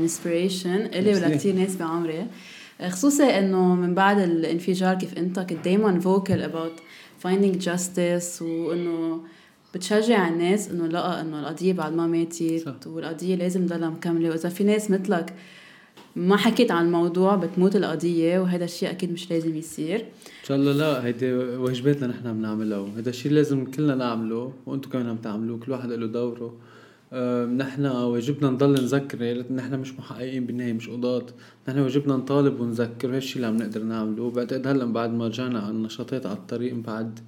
[0.00, 2.26] inspiration إلي ولكثير ناس بعمري.
[2.88, 6.72] خصوصي إنه من بعد الانفجار كيف أنت كنت دائما vocal about
[7.18, 9.20] finding justice وإنه
[9.74, 14.30] بتشجع الناس إنه لا إنه القضية بعد ما ماتت والقضية لازم تضلها مكملة.
[14.30, 15.34] وإذا في ناس مثلك
[16.16, 20.00] ما حكيت عن الموضوع بتموت القضية وهذا الشيء أكيد مش لازم يصير.
[20.00, 25.08] إن شاء الله لا هيدي واجباتنا نحن بنعملها وهذا الشيء لازم كلنا نعمله وأنتم كمان
[25.08, 26.54] عم تعملوه كل واحد له دوره.
[27.56, 31.26] نحن واجبنا نضل نذكر نحن مش محققين بالنهاية مش قضاة.
[31.68, 34.22] نحن واجبنا نطالب ونذكر وهالشي اللي عم نقدر نعمله.
[34.22, 37.18] وبعتقد هلا بعد ما رجعنا على النشاطات على الطريق بعد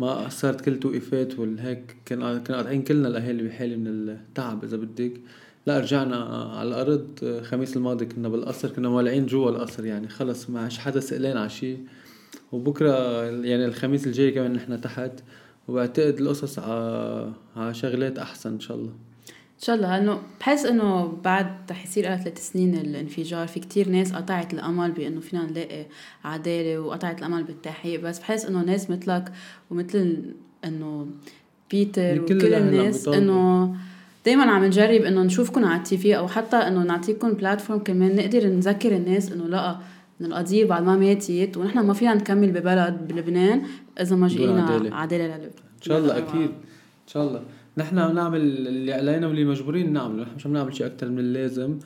[0.00, 5.20] ما صارت كل توقيفات والهيك كان كان قاطعين كلنا الأهالي بحاله من التعب إذا بدك.
[5.66, 6.16] لا رجعنا
[6.58, 7.08] على الأرض.
[7.22, 11.50] الخميس الماضي كنا بالقصر كنا مولعين جوا القصر يعني خلص ما عادش حدا سئلان على
[11.50, 11.78] شيء
[12.52, 15.12] وبكرة يعني الخميس الجاي كمان نحن تحت.
[15.68, 18.90] وبعتقد القصص على على شغلات أحسن إن شاء الله.
[19.58, 19.98] إن شاء الله.
[19.98, 25.20] لأنه بحس إنه بعد رح يصير ثلاث سنين الانفجار في كتير ناس قطعت الأمل بإنه
[25.20, 25.86] فينا نلاقي
[26.24, 28.00] عدالة وقطعت الأمل بالتحقيق.
[28.00, 29.32] بس بحس إنه ناس مثلك
[29.70, 30.22] ومثل
[30.64, 31.06] إنه
[31.70, 33.74] بيتر وكل الناس إنه
[34.24, 38.46] دايما عم نجرب إنه نشوفكم على التي في أو حتى إنه نعطيكم بلاتفورم كمان نقدر
[38.46, 39.78] نذكر الناس إنه لأ
[40.20, 43.62] من القضية بعد ما ماتت ونحن ما فينا نكمل ببلد بلبنان.
[44.00, 46.50] إذا ما جينا عدالة, عدالة للبنان إن شاء الله أكيد.
[46.50, 47.42] إن شاء الله.
[47.78, 50.22] نحن عم نعمل اللي علينا واللي مجبورين نعمله.
[50.22, 51.78] نحن مش عم نعمل شيء أكثر من اللازم.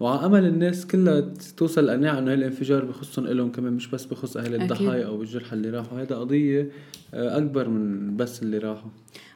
[0.00, 1.20] وعلى امل الناس كلها
[1.56, 5.70] توصل لقناعه إنه هالانفجار بخصهم لهم كمان مش بس بخص أهل الضحايا أو الجرحى اللي
[5.70, 6.02] راحوا.
[6.02, 6.70] هذا قضية
[7.14, 8.90] آه، أكبر من بس اللي راحوا.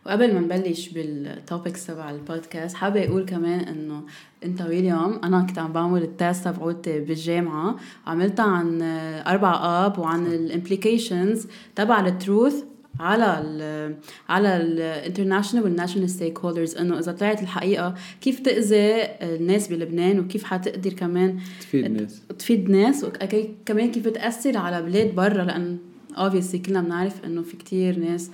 [0.06, 4.02] وقبل ما نبلش بال topics تبع البودكاست حابة أقول كمان إنه
[4.44, 7.76] أنت ويليام أنا كنت عم بعمل ال thesis تبعوتي بالجامعة.
[8.06, 8.82] عملتها عن
[9.26, 12.64] أربع آب وعن ال implications تبع ال truth
[13.00, 13.94] على ال
[14.28, 18.92] على ال international وال national stakeholders إنه إذا طلعت الحقيقة كيف تأذي
[19.22, 25.44] الناس بلبنان وكيف حتقدر كمان تفيد ناس تفيد ناس وكمان كيف تأثر على بلاد برا
[25.44, 25.78] لأن
[26.16, 28.30] obviously كلنا بنعرف إنه في كتير ناس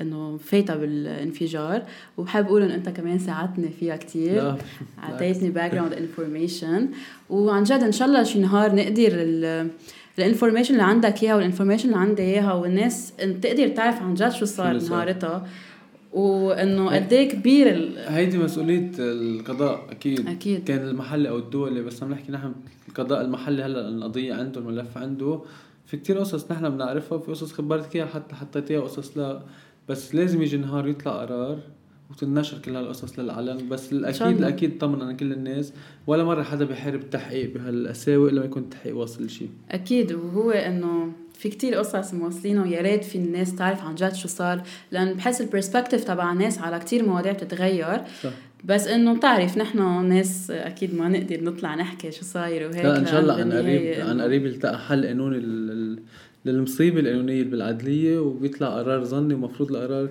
[0.00, 1.82] إنه فايتة بالانفجار.
[2.16, 4.54] وبحب أقول انه أنت كمان ساعدتني فيها كثير
[5.02, 6.88] أعطيتني باك جراوند انفورميشن
[7.30, 9.12] وعن جد إن شاء الله شي نهار نقدر
[10.18, 14.30] ال information اللي عندك إياها وال information اللي عندي إياها والناس تقدر تعرف عن جد
[14.32, 15.48] شو صار نهارتها.
[16.12, 17.98] وإنه قد إيه كبير ال...
[17.98, 20.28] هيدي مسؤولية القضاء أكيد.
[20.28, 20.64] أكيد.
[20.64, 22.52] كان المحلي أو الدولي بس عم نحكي نحن
[22.88, 25.40] القضاء المحلي هلأ القضية عنده الملف عنده.
[25.86, 29.40] في كتير قصص نحن بنعرفها وفي قصص خبرتك اياها حتى حطيتيها قصص لا
[29.88, 31.58] بس لازم يجي نهار يطلع قرار
[32.10, 35.72] وتنشر كل هالقصص للعلن بس الاكيد الأكيد طمن أنا كل الناس
[36.06, 41.12] ولا مرة حدا بيحارب التحقيق بهالقساوه إلا ما يكون التحقيق واصل لشيء أكيد وهو إنه
[41.38, 45.40] في كتير قصص موصلينه ويا ريت في الناس تعرف عن جد شو صار لأن بحس
[45.40, 48.00] البرسبكتيف تبع الناس على كتير مواضيع بتتغير.
[48.22, 48.30] صح.
[48.64, 53.06] بس إنه بتعرف نحن ناس أكيد ما نقدر نطلع نحكي شو صاير وهيك لا إن
[53.06, 55.36] شاء الله عن قريب عن قريب يلتقى حل قانوني
[56.44, 60.08] للمصيبة القانونيه بالعدلية وبيطلع قرار ظني ومفروض القرار.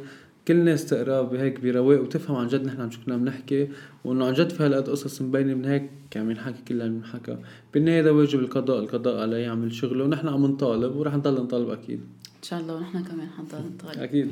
[0.47, 3.67] كل الناس تقراه بهيك برواق وتفهم عن جد نحن عم شو كنا عم نحكي
[4.05, 7.37] وإنه عن جد في هالقد قصص مبينة من هيك عم ينحكي كل اللي ينحكى
[7.73, 10.03] بالنهاية هذا واجب القضاء القضاء عليه يعمل شغله.
[10.03, 11.99] ونحن عم نطالب ورح نضل نطالب أكيد.
[12.37, 13.99] إن شاء الله ونحن كمان حنضل نطالب.
[13.99, 14.31] أكيد.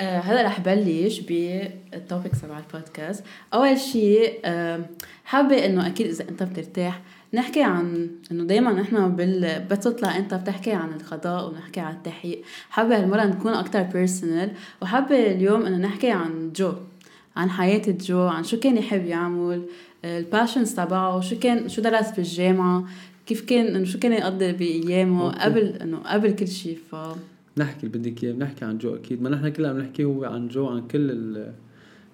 [0.00, 4.86] آه هلا رح بلش بالتوبكس تبع البودكاست أول شيء آه
[5.24, 7.02] حابة إنه أكيد إذا أنت بترتاح
[7.34, 12.42] نحكي عن إنه دائما نحن بال بتطلع أنت بتحكي عن القضاء ونحكي عن التحقيق.
[12.70, 14.50] حابة هالمرة نكون أكثر personal
[14.82, 16.72] وحابة اليوم إنه نحكي عن جو
[17.36, 19.62] عن حياة جو عن شو كان يحب يعمل
[20.04, 22.84] ال passions تبعه شو كان شو درس بالجامعة
[23.26, 26.96] كيف كان إنه شو كان يقضي بأيامه قبل إنه قبل كل شيء ف
[27.58, 29.22] نحكي اللي بدك إياه بنحكي عن جو أكيد.
[29.22, 31.52] ما نحن كلنا عم نحكي هو عن جو عن كل ال...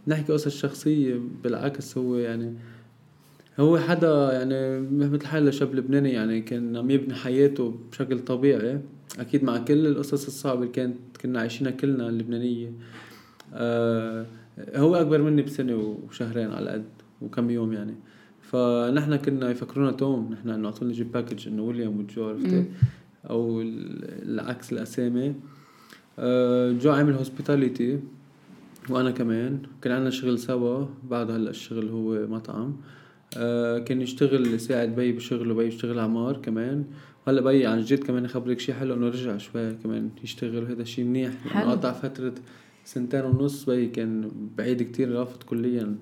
[0.07, 2.55] نحكي قصص شخصية بالعكس هو يعني
[3.63, 8.81] هو حدا يعني مثل حالة شاب لبناني يعني كان عم يبني حياته بشكل طبيعي.
[9.19, 12.73] أكيد مع كل القصص الصعبة اللي كانت كنا عايشينها كلنا اللبنانية.
[13.55, 14.27] آه
[14.77, 16.85] هو أكبر مني بسنة وشهرين على قد
[17.23, 17.95] وكم يوم يعني.
[18.41, 22.65] فنحن كنا يفكرونا توم نحن إنه اعطونا نجيب package إنه ويليام وجو عرفتي؟
[23.31, 25.35] أو العكس الأسامي.
[26.19, 28.01] آه جو عامل hospitality
[28.91, 29.59] وأنا كمان.
[29.83, 30.87] كان عندنا شغل سوا.
[31.11, 32.63] بعد هلأ الشغل هو مطعم.
[32.63, 33.02] آه
[33.87, 36.85] كان يشتغل يساعد بي بشغله بي يشتغل عمار كمان.
[37.29, 40.63] هلا بي عن جد كمان يخبرك شي حلو إنه رجع شوي كمان يشتغل.
[40.63, 41.71] وهذا شي منيح حلو.
[41.71, 42.35] قطع فترة
[42.85, 45.97] سنتين ونص بي كان بعيد كتير رافض كليا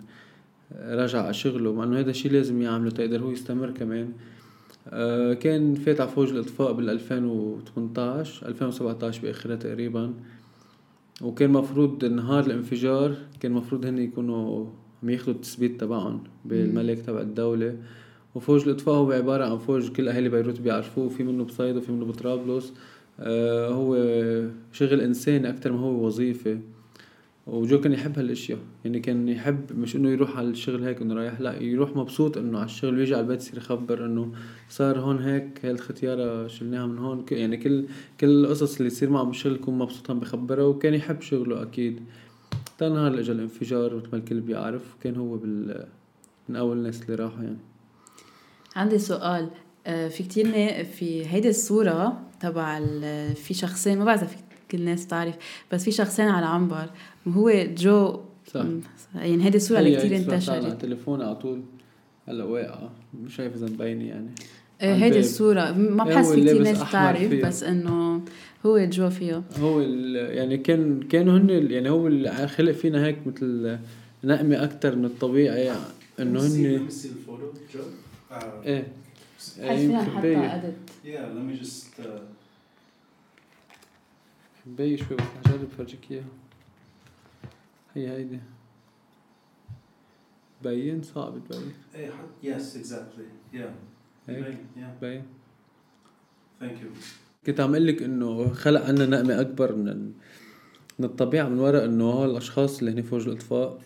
[0.81, 1.73] رجع على شغله.
[1.73, 4.12] مع إنه هذا الشيء لازم يعمله تقدر هو يستمر كمان.
[4.88, 10.15] آه كان فات على فوج الإطفاء بال 2018 2017 بآخرها تقريبا.
[11.23, 14.67] وكان مفروض نهار الانفجار كان مفروض هن يكونوا
[15.02, 17.76] عم ياخذوا التثبيت تبعهم بالملك تبع الدولة.
[18.35, 22.05] وفوج الاطفاء هو عبارة عن فوج كل أهالي بيروت بيعرفوه في منه بصيدا وفي منه
[22.05, 22.73] بطرابلس.
[23.20, 23.97] آه هو
[24.73, 26.58] شغل إنساني أكثر ما هو وظيفة.
[27.47, 28.58] وجو كان يحب هالأشياء.
[28.85, 32.58] يعني كان يحب مش إنه يروح على الشغل هيك إنه رايح لا يروح مبسوط إنه
[32.58, 34.32] على الشغل ويجي على البيت يصير يخبر إنه
[34.69, 37.25] صار هون هيك هاي الختيارة شلناها من هون.
[37.31, 37.85] يعني كل
[38.20, 42.00] كل القصص اللي تصير معه بالشغل يكون مبسوط عم بخبرها وكان يحب شغله أكيد.
[42.81, 45.87] تا نهار اجى الانفجار مثل ما الكل بيعرف كان هو بال
[46.49, 47.56] من أول الناس اللي راحوا يعني.
[48.77, 49.50] عندي سؤال
[49.87, 52.81] آه، في كتير في هيدي الصورة تبع
[53.35, 54.37] في شخصين ما بعرف
[54.71, 55.35] كل الناس تعرف
[55.73, 56.91] بس في شخصين على عنبر
[57.27, 58.65] وهو جو صح.
[59.15, 60.50] يعني هيدي الصورة اللي كثير انتشرت.
[60.50, 61.62] على التليفون على طول
[62.29, 64.31] هلأ واقعة مش شايف إذا مبينة يعني.
[64.82, 65.73] إيه، هيدي الصورة.
[65.73, 68.23] ما بحس في كثير ناس تعرف بس إنه
[68.67, 73.79] هو جو فيه هو يعني كان كانوا هن يعني هو اللي خلق فينا هيك مثل
[74.25, 75.73] نقمة أكثر من الطبيعي
[76.21, 76.65] إنه هن
[78.65, 78.87] إيه.
[79.59, 80.73] حس فيها حتى
[81.05, 82.09] Yeah, let me just uh,
[84.67, 86.25] مبين شوي بس هجرب فرجيك إياها.
[87.94, 88.38] هي هيدي.
[90.62, 93.75] بين صعب تبين إيه حط yes exactly يا
[95.00, 95.23] بين
[96.61, 96.88] thank you
[97.47, 100.12] كنت عم أقول لك إنه خلق عنا نقمة أكبر من
[100.99, 103.79] من الطبيعة من وراء إنه هول الاشخاص اللي هني فوق الأطفاء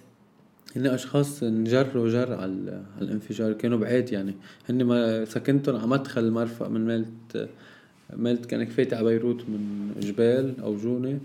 [0.76, 4.34] هن أشخاص انجروا جر على الانفجار كانوا بعيد يعني.
[4.68, 7.48] هن ما سكنتهم على مدخل المرفأ من مالت
[8.16, 11.20] مالت كان كفايتي على بيروت من جبال أو جونة.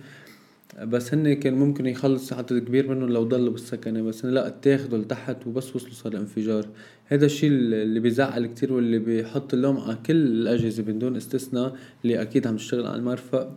[0.82, 4.02] بس هن كان ممكن يخلص عدد كبير منهم لو ضلوا بالسكنة.
[4.02, 6.66] بس هن لا اتاخدوا لتحت وبس وصلوا صار الانفجار.
[7.12, 12.48] هذا الشيء اللي بيزعل كتير واللي بيحط اللوم على كل الأجهزة بدون استثناء اللي أكيد
[12.48, 13.56] عم تشتغل على المرفأ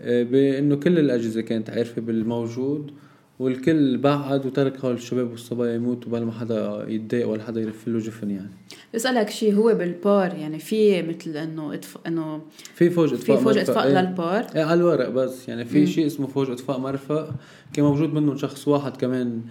[0.00, 2.90] آه، بأنه كل الأجهزة كانت عارفة بالموجود
[3.38, 7.98] والكل بعد وترك هول الشباب والصبايا يموتوا بلا ما حدا يتضايق ولا حدا يرف له
[7.98, 8.50] جفن يعني.
[8.94, 11.98] بسألك شيء هو بالبار يعني في مثل إنه إطف...
[12.06, 12.42] إنه
[12.74, 14.00] في فوج إطفاء في فوج إطفاء إيه.
[14.00, 17.34] للبار؟ إيه على الورق بس يعني في شيء اسمه فوج إطفاء مرفأ
[17.72, 19.42] كان موجود منهم شخص واحد كمان.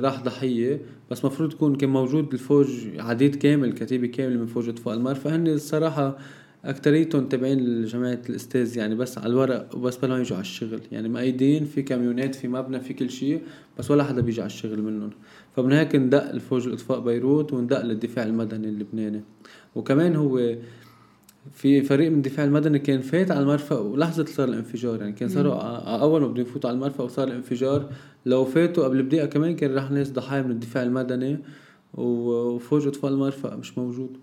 [0.00, 0.80] راح ضحية.
[1.10, 2.68] بس مفروض يكون كان موجود الفوج
[2.98, 6.18] عديد كامل كتيبة كاملة من فوج أطفاء المرفأ هن الصراحة
[6.64, 10.80] أكتريتهم تابعين لجماعة الأستاذ يعني بس على الورق وبس بلا يجوا على الشغل.
[10.92, 13.42] يعني مأيدين في كاميونات في مبنى في كل شيء
[13.78, 15.10] بس ولا حدا بيجي على الشغل منهم.
[15.56, 19.22] فمن هيك ندق الفوج الأطفاء بيروت وندق للدفاع المدني اللبناني.
[19.74, 20.54] وكمان هو
[21.52, 25.00] في فريق من الدفاع المدني كان فات على المرفأ ولحظة صار الانفجار.
[25.00, 25.54] يعني كان صاروا
[26.00, 27.90] أول ما بدهم يفوتوا على المرفأ وصار الانفجار
[28.26, 31.38] لو فاتوا قبل بدقيقة كمان كان راح ناس ضحايا من الدفاع المدني
[31.94, 34.16] وفوج إطفاء المرفأ مش موجود.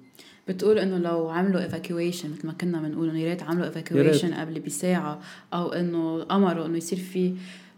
[0.47, 4.59] بتقول إنه لو عملوا evacuation مثل ما كنا بنقول إنه يا ريت عملوا evacuation قبل
[4.59, 5.19] بساعة
[5.53, 7.33] أو إنه امروا إنه يصير في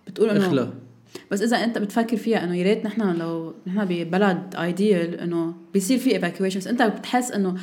[0.07, 0.69] بتقول إنه اخلى
[1.31, 5.97] بس إذا أنت بتفكر فيها إنه يا ريت نحن لو نحن ببلد ideal إنه بيصير
[5.97, 7.55] في evacuation بس أنت بتحس إنه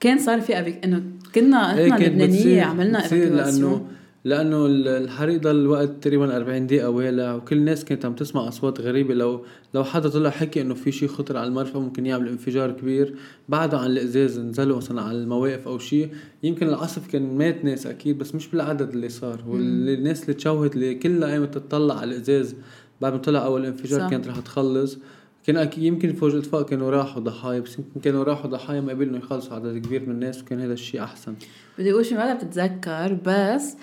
[0.00, 1.02] كان صار في إنه
[1.34, 3.86] كنا نحن لبنانية عملنا لأنه
[4.24, 9.14] لأنه الحريق ضل وقت تقريبا 40 دقيقة والع وكل الناس كانت عم تسمع أصوات غريبة.
[9.14, 13.14] لو لو حدا طلع حكي إنه في شيء خطر على المرفأ ممكن يعمل انفجار كبير.
[13.48, 16.08] بعدوا عن الإزاز نزلوا مثلا على المواقف أو شيء
[16.42, 19.44] يمكن العصف كان مات ناس أكيد بس مش بالعدد اللي صار.
[19.46, 22.54] والناس اللي تشوهت اللي كلها قامت تطلع على الإزاز
[23.00, 24.10] بعد ما طلع أول انفجار صح.
[24.10, 24.98] كانت رح تخلص.
[25.46, 29.08] كان أكيد يمكن فوج الاطفاء كانوا راحوا ضحايا بس يمكن كانوا راحوا ضحايا ما قبل
[29.08, 31.34] انه يخلصوا عدد كبير من الناس وكان هذا الشيء أحسن
[31.78, 33.76] بدي أقول شيء ما بتتذكر بس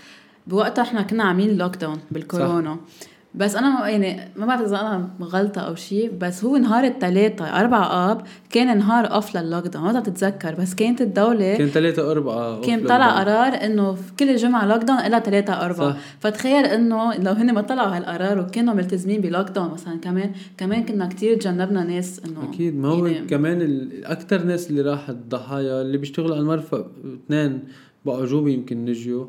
[0.48, 3.08] بوقتها إحنا كنا عاملين lockdown بالكورونا صح.
[3.36, 8.12] بس أنا يعني ما بعرف إذا أنا غلطة أو شيء بس هو نهار الثلاثاء أربعة
[8.12, 12.86] آب كان نهار off لل lockdown ما بتتذكر بس كانت الدولة كان ثلاثة أربعة كان
[12.86, 15.92] طلع قرار إنه كل جمعه lockdown الا ثلاثة أربعة.
[15.92, 15.98] صح.
[16.20, 21.08] فتخيل إنه لو هن ما طلعوا هالقرار وكانوا ملتزمين ب lockdown مثلا كمان كمان كنا
[21.08, 25.98] كتير تجنبنا ناس إنه أكيد ما هو يعني كمان أكثر ناس اللي راحت ضحايا اللي
[25.98, 26.88] بيشتغلوا على المرفأ
[27.26, 27.60] اثنين
[28.06, 29.26] بعجوبه يمكن نجيوا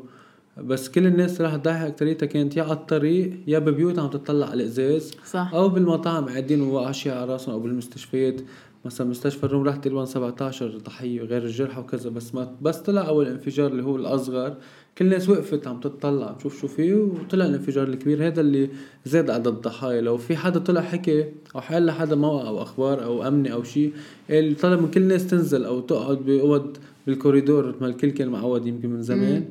[0.57, 4.63] بس كل الناس راح تضحي اكتريتها كانت يا على الطريق يا ببيوت عم تطلع على
[4.63, 5.51] الإزاز صح.
[5.53, 8.41] أو بالمطاعم قاعدين وعشية على راسهم أو بالمستشفيات.
[8.85, 13.27] مثلا مستشفى الروم راح تقريبا 17 ضحية غير الجرحى وكذا بس ما بس طلع أول
[13.27, 14.55] انفجار اللي هو الأصغر.
[14.97, 18.27] كل الناس وقفت عم تطلع عم تشوف شو فيه وطلع الانفجار الكبير.
[18.27, 18.69] هذا اللي
[19.05, 20.01] زاد عدد الضحايا.
[20.01, 23.93] لو في حدا طلع حكي أو حل لحدا موقع أو أخبار أو أمني أو شيء
[24.29, 28.89] اللي طلب من كل الناس تنزل أو تقعد باوض بالكوريدور ما الكل كان معود يمكن
[28.89, 29.39] من زمان.
[29.39, 29.45] مم.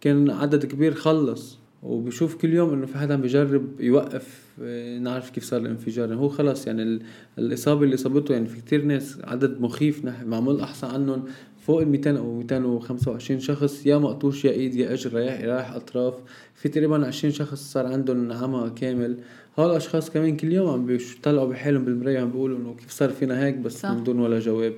[0.00, 5.30] كان عدد كبير خلص وبشوف كل يوم إنه في حدا عم بيجرب يوقف آه، نعرف
[5.30, 6.08] كيف صار الانفجار.
[6.08, 6.98] يعني هو خلص يعني
[7.38, 11.24] الإصابة اللي صابته يعني في كتير ناس عدد مخيف معمول أحصى عنهم
[11.66, 16.14] فوق ال 200 أو 225 شخص يا مقطوش يا إيد يا أجر رايح رايح أطراف.
[16.54, 19.16] في تقريبا 20 شخص صار عندهم عمى كامل.
[19.58, 23.44] هول الأشخاص كمان كل يوم عم بيطلعوا بحالهم بالمراية عم بيقولوا إنه كيف صار فينا
[23.44, 23.90] هيك بس صح.
[23.90, 24.74] من دون ولا جواب.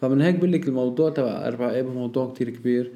[0.00, 2.92] فمن هيك بقول لك الموضوع تبع أربع اب موضوع كتير كبير.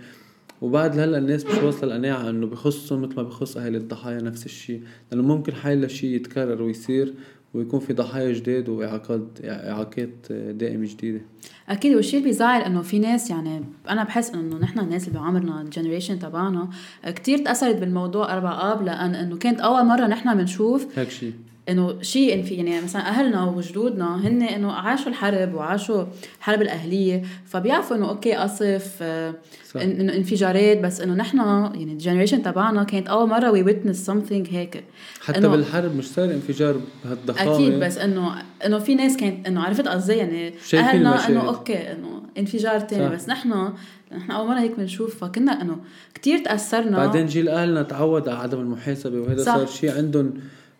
[0.64, 4.82] وبعد هلا الناس مش واصلة القناعة إنه بخصهم مثل ما بخص أهل الضحايا نفس الشيء.
[5.10, 7.14] لأنه ممكن هي شيء يتكرر ويصير
[7.54, 11.20] ويكون في ضحايا جداد وإعاقات إعاقات دائمة جديدة.
[11.68, 11.96] أكيد.
[11.96, 15.67] والشيء اللي بيزعل إنه في ناس يعني أنا بحس إنه نحن الناس اللي بعمرنا ال
[15.67, 16.68] generation تبعنا
[17.06, 21.32] كتير تأثرت بالموضوع أربع آب لأن إنه كانت أول مرة نحن بنشوف هيك شيء
[21.68, 26.04] إنه شيء في يعني مثلا أهلنا وجدودنا هن إنه عاشوا الحرب وعاشوا
[26.38, 29.34] الحرب الأهلية فبيعرفوا إنه okay قصف آه،
[29.76, 34.48] إنه انفجارات بس إنه نحن يعني ال generation تبعنا كانت أول مرة we witness something
[34.50, 34.84] هيك
[35.20, 39.88] حتى بالحرب مش صار انفجار بهالضخامه أكيد بس إنه إنه في ناس كانت إنه عرفت
[39.88, 41.28] قصدي يعني أهلنا.
[41.28, 43.14] إنه okay إنه انفجار تاني صح.
[43.14, 43.72] بس نحن
[44.12, 45.76] نحن أول مرة هيك بنشوف فكنا إنه
[46.14, 49.56] كتير تأثرنا بعدين جيل أهلنا تعود على عدم المحاسبة وهذا صح.
[49.56, 50.34] صار شيء عندهم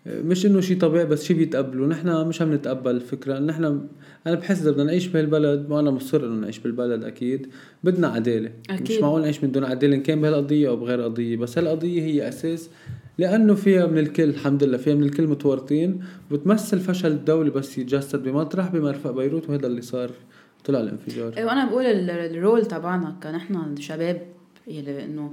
[0.06, 1.87] مش إنه شيء طبيعي بس شيء بيتقبلوا.
[1.87, 3.38] نحن مش عم نتقبل الفكرة.
[3.38, 3.64] نحن
[4.26, 7.46] أنا بحس إذا بدنا نعيش بهالبلد وأنا مصر إنه نعيش بالبلد أكيد.
[7.84, 8.50] بدنا عدالة.
[8.70, 8.96] أكيد.
[8.96, 11.37] مش معقول نعيش من دون عدالة إن كان بهالقضية أو بغير قضية.
[11.37, 12.70] بس هالقضية هي أساس
[13.18, 16.00] لأنه فيها من الكل الحمد لله فيها من الكل متورطين.
[16.30, 20.11] وبتمثل فشل الدولة بس يتجسد بمطرح بمرفق بيروت وهذا اللي صار
[20.64, 21.32] طلع الانفجار.
[21.37, 24.23] إيه، وأنا بقول ال- الرول تبعنا كنحن الشباب
[24.66, 25.32] يلي إنه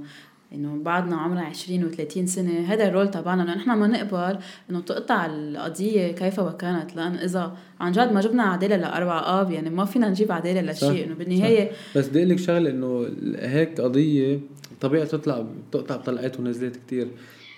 [0.54, 2.60] إنه بعدنا عمرنا 20 و30 سنة.
[2.60, 3.42] هذا الرول تبعنا.
[3.42, 4.38] انه نحن ما نقبل
[4.70, 6.96] إنه تقطع القضية كيف وكانت.
[6.96, 10.88] لأن إذا عن جد ما جبنا عدالة لأربع آب يعني ما فينا نجيب عدالة صح.
[10.88, 11.06] لشيء.
[11.06, 13.06] إنه بالنهاية بس بدي أقول لك شغلة إنه
[13.38, 14.40] هيك قضية
[14.80, 17.08] طبيعي تطلع بتقطع طلعات ونزلات كتير.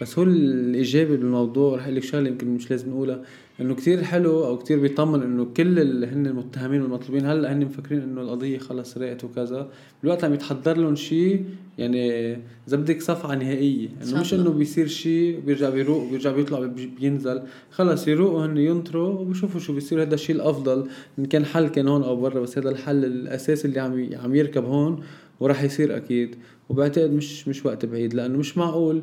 [0.01, 3.21] بس هو الايجابي بالموضوع رح أقول لك شغلة يمكن مش لازم نقولها.
[3.61, 8.01] إنه كتير حلو أو كتير بيطمن إنه كل اللي هن المتهمين والمطلوبين هلأ هن مفكرين
[8.03, 9.71] إنه القضية خلص راقت وكذا.
[10.03, 11.45] بالوقت عم يتحضر لهم شيء
[11.79, 12.33] يعني
[12.69, 14.35] إذا بدك صفعه نهائية إنه مش.
[14.35, 17.43] إنه بيصير شيء بيرجع بيروق وبيرجع بيطلع بي- بينزل.
[17.71, 20.03] خلص يروقوا هن ينطروا وبيشوفوا شو بيصير.
[20.03, 20.87] هذا الشيء الأفضل.
[21.19, 24.65] إن كان حل كان هون أو برا بس هذا الحل الاساسي اللي عم عم يركب
[24.65, 25.01] هون
[25.41, 26.37] وراح يصير أكيد.
[26.69, 29.03] وبعتقد مش مش وقت بعيد لأنه مش معقول.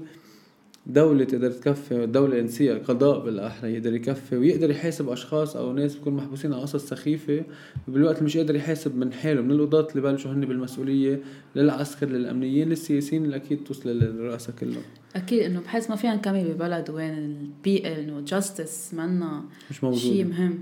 [0.87, 6.17] دولة تقدر تكفي دولة إنسيه قضاء بالأحرى يقدر يكفي ويقدر يحاسب أشخاص أو ناس بيكونوا
[6.17, 7.43] محبوسين على قصص سخيفة.
[7.87, 11.19] وبالوقت اللي مش قادر يحاسب من حاله من القضاة اللي بلشوا هن بالمسؤولية
[11.55, 14.81] للعسكر للأمنيين للسياسيين اللي أكيد توصل للرؤساء كلهم.
[15.15, 19.85] أكيد إنه بحس ما فينا نكمل ببلد وين ال be إنه justice منا مش شيء
[19.89, 20.59] موجود مهم.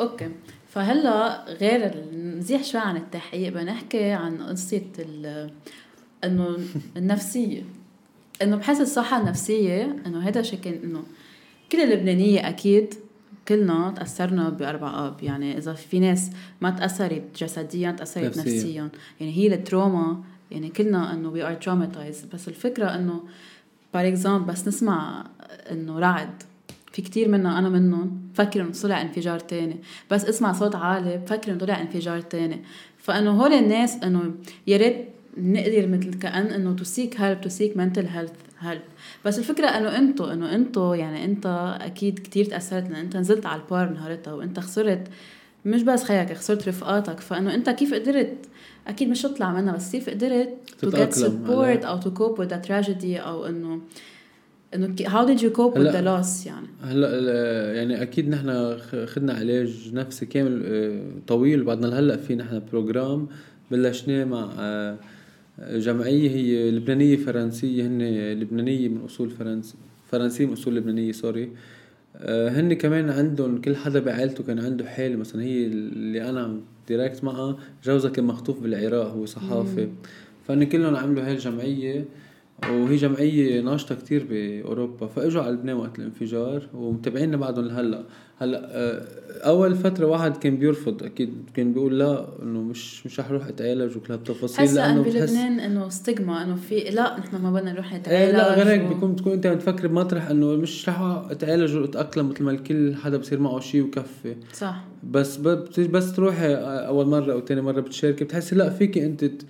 [0.00, 0.28] okay.
[0.68, 5.50] فهلأ غير نزيح شوي عن التحقيق بنحكي عن قصة ال-
[6.24, 6.56] إنه
[6.96, 7.62] النفسية.
[8.42, 11.02] إنه بحس الصحة النفسية إنه هذا شيء كان إنه
[11.72, 12.94] كل اللبنانية أكيد
[13.48, 15.22] كلنا تأثرنا بأربع آب.
[15.22, 18.90] يعني إذا في ناس ما تأثرت جسديا تأثرت نفسياً.
[19.20, 20.22] يعني هي ال trauma.
[20.50, 22.34] يعني كلنا إنه we are traumatized.
[22.34, 23.20] بس الفكرة إنه
[23.94, 25.26] par exemple بس نسمع
[25.70, 26.42] إنه رعد.
[26.92, 29.76] في كتير منا أنا منهم بفكر إنه طلع انفجار تاني.
[30.10, 32.62] بس اسمع صوت عالي بفكر إنه طلع انفجار تاني.
[32.98, 34.34] فإنه هول الناس إنه
[34.66, 38.80] يا ريت نقدر مثل كأن إنه to seek help to seek mental health help
[39.24, 43.62] بس الفكرة إنه أنتو إنه أنتو يعني أنت أكيد كتير تأثرت لأن أنت نزلت على
[43.62, 45.08] البور نهارتها وأنت خسرت
[45.64, 47.20] مش بس خيك خسرت رفقاتك.
[47.20, 48.32] فإنه أنت كيف قدرت؟
[48.88, 51.84] أكيد مش تطلع منها بس كيف قدرت تتأقلم support عليها.
[51.86, 53.80] أو cope with the tragedy أو إنه
[54.74, 58.76] إنه did you cope with هلأ- the loss يعني؟ هلأ يعني أكيد نحن
[59.06, 61.64] خدنا علاج نفسي كامل آه، طويل.
[61.64, 63.28] بعدنا لهلأ في نحن program
[63.70, 64.50] بلشناه مع
[65.58, 69.74] جمعيه هي لبنانية فرنسية هن لبنانية من أصول فرنسي
[70.10, 71.50] فرنسية من أصول لبنانية سوري
[72.16, 77.24] آه، هن كمان عندهم كل حدا بعائلته كان عنده حاله مثلا هي اللي أنا direct
[77.24, 79.88] معها جوزها كان مخطوف بالعراق هو صحافي
[80.48, 82.04] فهن كلهم عملوا هاي الجمعية.
[82.70, 88.02] وهي جمعية ناشطة كتير بأوروبا فإجوا على لبنان وقت الانفجار ومتابعينا بعدهم لهلأ.
[88.38, 89.02] هلأ آه،
[89.46, 93.96] أول فترة واحد كان بيرفض أكيد كان بيقول لا إنه مش مش رح أروح أتعالج
[93.96, 97.72] وكل هالتفاصيل حاسه لأنه انه بتحس بلبنان إنه ستيغما إنه في لا نحن ما بدنا
[97.72, 101.00] نروح نتعالج إيه لا غير هيك و- بيكون بتكون أنت متفكر بمطرح إنه مش رح
[101.30, 104.36] أتعالج وأتأقلم مثل ما الكل حدا بصير معه شيء وكفي.
[104.52, 104.84] صح.
[105.10, 105.36] بس
[105.78, 109.42] بس تروحي أول مرة أو تاني مرة بتشاركي بتحسي لا فيك أنت ت-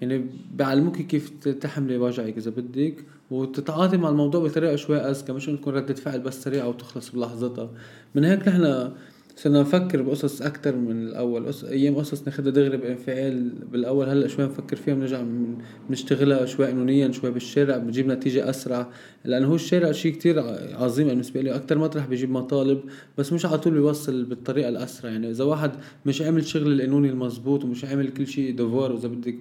[0.00, 5.56] يعني بيعلموك كيف تحملي وجعك إذا بدك وتتعاطي مع الموضوع بطريقة شوي أذكى مش إنه
[5.56, 7.70] تكون ردة فعل بس سريعة وتخلص بلحظتها.
[8.14, 8.92] من هيك نحن
[9.36, 11.46] صرنا نفكر بقصص أكثر من الأول.
[11.46, 11.64] قص...
[11.64, 14.08] أيام قصص ناخذها دغري بانفعال بالأول.
[14.08, 15.56] هلأ شوي نفكر فيها بنرجع من-
[15.88, 18.90] بنشتغلها شوي قانونيا شوي بالشارع بنجيب نتيجة أسرع.
[19.24, 21.54] لأنه هو الشارع شيء كتير ع- عظيم بالنسبة لي.
[21.54, 22.80] أكثر مطرح بيجيب مطالب
[23.18, 25.10] بس مش على طول بيوصل بالطريقة الأسرع.
[25.10, 25.70] يعني إذا واحد
[26.06, 29.36] مش عامل شغل القانوني المزبوط ومش عامل كل شيء دوفوار وإذا بدك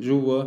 [0.00, 0.44] جوا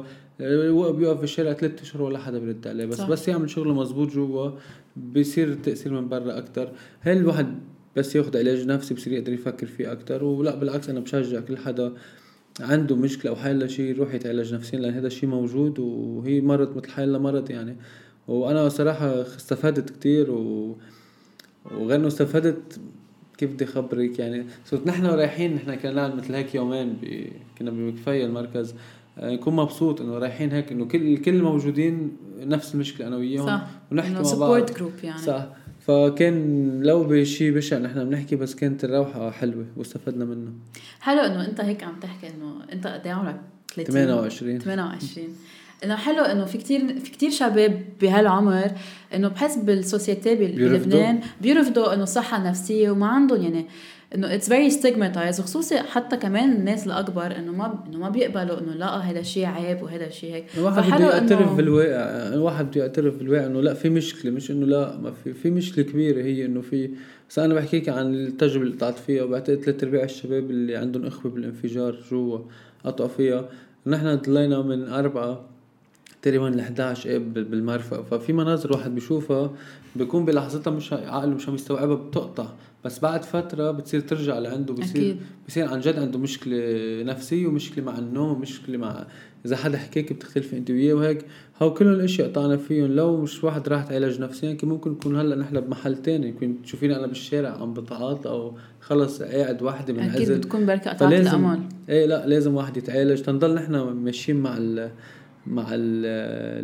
[0.92, 2.86] بيوقف بالشارع ثلاث أشهر ولا حدا بيرد عليه.
[2.86, 3.10] بس صح.
[3.10, 4.52] بس يعمل شغله مزبوط جوا
[4.98, 7.56] بيصير التاثير من برا أكثر هل الواحد
[7.96, 11.94] بس ياخذ علاج نفسي بصير يقدر يفكر فيه أكثر ولا بالعكس أنا بشجع كل حدا
[12.60, 16.90] عنده مشكلة أو حالة شيء يروح يتعالج نفسيا لأن هذا الشيء موجود وهي مرض مثل
[16.90, 17.76] حالة مرض يعني.
[18.28, 20.78] وأنا صراحة استفدت كتير و...
[21.72, 22.80] وغير إنه استفدت
[23.38, 27.28] كيف بدي أخبرك يعني؟ صرت نحن رايحين نحن كنا نعمل مثل هيك يومين ب...
[27.58, 28.76] كنا بكفايه المركز.
[29.18, 33.48] آه، نكون مبسوط إنه رايحين هيك إنه كل كل الموجودين نفس المشكلة أنا وياهم.
[33.48, 34.72] صح ونحكي مع بعض.
[34.72, 35.22] group يعني.
[35.22, 35.48] صح.
[35.90, 40.52] فكان لو بشيء بشع نحن بنحكي بس كانت الروحة حلوة واستفدنا منه.
[41.02, 43.42] حلو إنه أنت هيك عم تحكي إنه أنت قد إيه عمرك؟
[43.76, 45.28] 30 28 28
[45.84, 48.72] إنه حلو إنه في كتير في كتير شباب بهالعمر
[49.14, 50.36] إنه بحس بال society.
[50.36, 53.66] بلبنان بيرفضوا إنه الصحه النفسيه وما عندهم يعني
[54.16, 58.74] إنه it's very stigmatized وخصوصي حتى كمان الناس الأكبر إنه ما إنه ما بيقبلوا إنه
[58.74, 60.46] لا هذا شيء عيب وهذا شيء هيك.
[60.58, 64.98] الواحد بده يعترف بالواقع الواحد بده يعترف بالواقع إنه لا في مشكلة مش إنه لا
[64.98, 66.90] ما في في مشكلة كبيرة هي إنه في
[67.30, 71.32] بس أنا بحكيك عن التجربة اللي قطعت فيها وبعتقد ثلاث أرباع الشباب اللي عندهم إخوة
[71.32, 72.40] بالانفجار جوا
[72.86, 73.50] قطعوا فيها.
[73.88, 75.46] نحن ضلينا من أربعة
[76.22, 79.52] تقريبا ل 11 اب بالمرفق ففي مناظر واحد بيشوفها
[79.96, 82.48] بيكون بلحظتها مش عقله مش عم يستوعبها بتقطع.
[82.86, 85.18] بس بعد فترة بتصير ترجع لعنده بصير أكيد.
[85.48, 86.58] بصير عن جد عنده مشكلة
[87.04, 89.08] نفسية ومشكلة مع النوم ومشكلة مع
[89.46, 91.26] إذا حدا حكيك بتختلف أنت وياه وهيك.
[91.62, 92.92] هو كل الأشياء قطعنا فيهم.
[92.92, 96.96] لو مش واحد راح تعالج نفسيا كان ممكن نكون هلأ نحن بمحل تاني يمكن تشوفيني
[96.96, 101.60] أنا بالشارع عم بتعاطى أو خلص قاعد وحدي أكيد منعزل بتكون بركة قطعت الأمل.
[101.90, 103.22] إيه لأ لازم واحد يتعالج.
[103.22, 104.92] تنضل نحن ماشيين مع ال
[105.48, 106.06] مع ال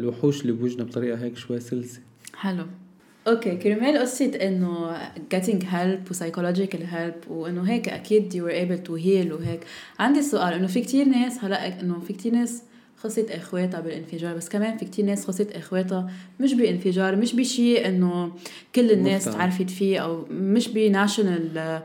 [0.01, 1.99] الوحوش اللي بوجنا بطريقة هيك شوي سلسة.
[2.33, 2.63] حلو.
[3.27, 4.97] أوكي كرمال قصة إنه
[5.35, 9.59] getting help و psychological help وإنه هيك أكيد you were able to heal وهيك؟
[9.99, 12.63] عندي سؤال إنه في كتير ناس هلأ إنه في كتير ناس
[12.97, 18.31] خسرت إخواتها بالانفجار بس كمان في كتير ناس خسرت إخواتها مش بانفجار مش بشيء إنه
[18.75, 19.39] كل الناس مفتعل.
[19.39, 21.81] تعرفت فيه أو مش ب national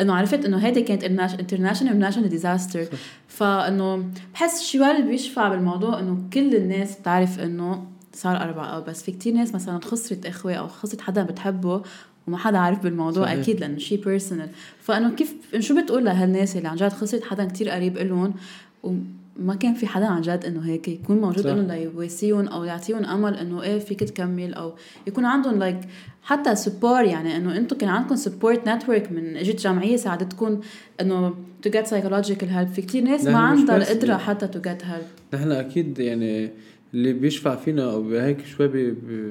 [0.00, 2.84] إنه عرفت إنه هيدي كانت international و national disaster
[3.28, 7.86] فإنه بحس اللي بيشفع بالموضوع إنه كل الناس بتعرف إنه
[8.20, 11.82] صار أربعة آب بس في كتير ناس مثلا خسرت إخوة أو خسرت حدا بتحبه
[12.26, 13.38] وما حدا عارف بالموضوع صحيح.
[13.38, 14.48] أكيد لأنه شيء personal
[14.80, 18.34] فإنه كيف شو بتقول لهالناس اللي عن جد خسرت حدا كتير قريب إلهم
[18.82, 21.46] وما كان في حدا عن جد إنه هيك يكون موجود.
[21.46, 24.72] إنه ليواسيهم أو يعطيهم أمل إنه إيه فيك تكمل أو
[25.06, 25.80] يكون عندهم like
[26.22, 30.60] حتى support يعني إنه أنتم كان عندكم support network من إجت جمعية ساعدتكم
[31.00, 34.16] إنه to get psychological help في كتير ناس ما عندها القدرة.
[34.16, 36.50] حتى to get help نحن أكيد يعني
[36.94, 39.22] اللي بيشفع فينا أو هيك شوي بي بي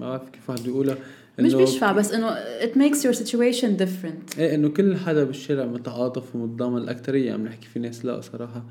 [0.00, 0.96] ما بعرف كيف واحد بيقولها
[1.38, 4.38] مش بيشفع بس إنه it makes your situation different.
[4.38, 8.64] إيه إنه كل حدا بالشارع متعاطف ومتضامن الاكثريه عم نحكي في ناس لا صراحة.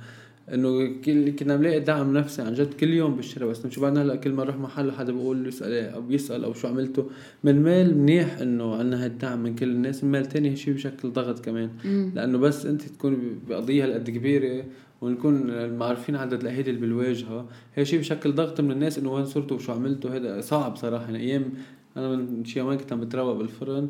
[0.53, 4.15] إنه كل كنا بنلاقي دعم نفسي عن جد كل يوم بالشارع بس شو بعدنا؟ هلا
[4.15, 7.09] كل ما نروح محل حدا بيقول يسأل أو بيسال أو شو عملته
[7.43, 11.45] من مال منيح إنه عنا هالدعم من كل الناس من مال تاني شيء بشكل ضغط
[11.45, 11.69] كمان.
[11.85, 12.11] مم.
[12.15, 14.65] لأنه بس أنت تكون بقضيه هالقد كبيرة
[15.01, 17.47] ونكون معرفين عدد الاهالي اللي بالواجهة.
[17.75, 21.19] هي شيء بشكل ضغط من الناس إنه وين صرتوا وشو عملتوا؟ هذا صعب صراحة يعني
[21.19, 21.53] أيام
[21.97, 23.89] أنا من شي يومين كنت عم بتروق بالفرن.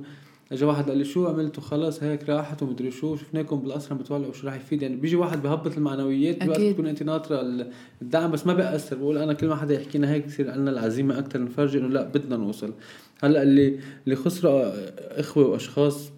[0.52, 3.16] اجى واحد قال لي شو عملتوا؟ خلص هيك راحت ومدري شو.
[3.16, 4.82] شفناكم بالقصر عم بتولعوا شو راح يفيد.
[4.82, 6.62] يعني بيجي واحد بهبط المعنويات بوقت.
[6.62, 8.96] تكون انت ناطرة ال- الدعم بس ما بيأثر.
[8.98, 12.38] بقول أنا كل ما حدا يحكينا هيك بصير عندنا العزيمة أكثر نفرجي إنه لا بدنا
[12.38, 12.74] نوصل.
[13.24, 14.72] هلأ اللي اللي خسروا
[15.20, 16.12] إخوة وأشخاص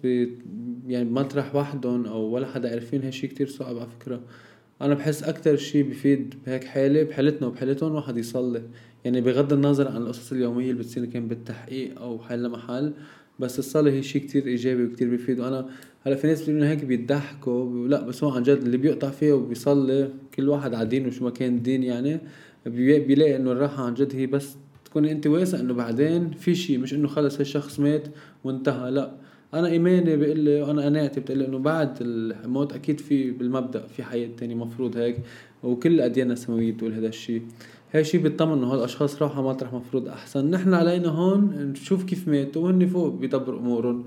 [0.86, 4.20] يعني بمطرح وحدهم أو ولا حدا عارفين هي شيء كتير صعب على فكرة.
[4.82, 8.62] أنا بحس أكثر شيء بفيد بهيك حالة بحالتنا وبحالتهم واحد يصلي.
[9.04, 12.92] يعني بغض النظر عن القصص اليومية اللي بتصير كان بالتحقيق أو حال لمحل
[13.38, 15.68] بس الصلاة هي شيء كتير إيجابي وكتير بيفيد وأنا
[16.06, 20.10] هلأ في ناس بيقولوا هيك بيضحكوا لأ بس هو عن جد اللي بيقطع فيها وبيصلي
[20.34, 22.20] كل واحد على دينه شو ما كان الدين يعني
[22.66, 26.78] بي- بيلاقي إنه الراحة عن جد هي بس تكون أنت واثق إنه بعدين في شيء
[26.78, 28.08] مش إنه خلص هالشخص مات
[28.44, 29.12] وانتهى لأ.
[29.54, 34.02] أنا إيماني بيقول لي وأنا قناعتي بتقول لي إنه بعد الموت أكيد في بالمبدأ في
[34.02, 35.16] حياة تانية مفروض هيك
[35.62, 37.42] وكل الأديان السماوية بتقول هذا الشيء
[37.94, 40.50] هاي شيء بيطمن إنه هالاشخاص راحوا مطرح مفروض أحسن.
[40.50, 44.04] نحن علينا هون نشوف كيف ماتوا وهن فوق بيدبروا أمورهم.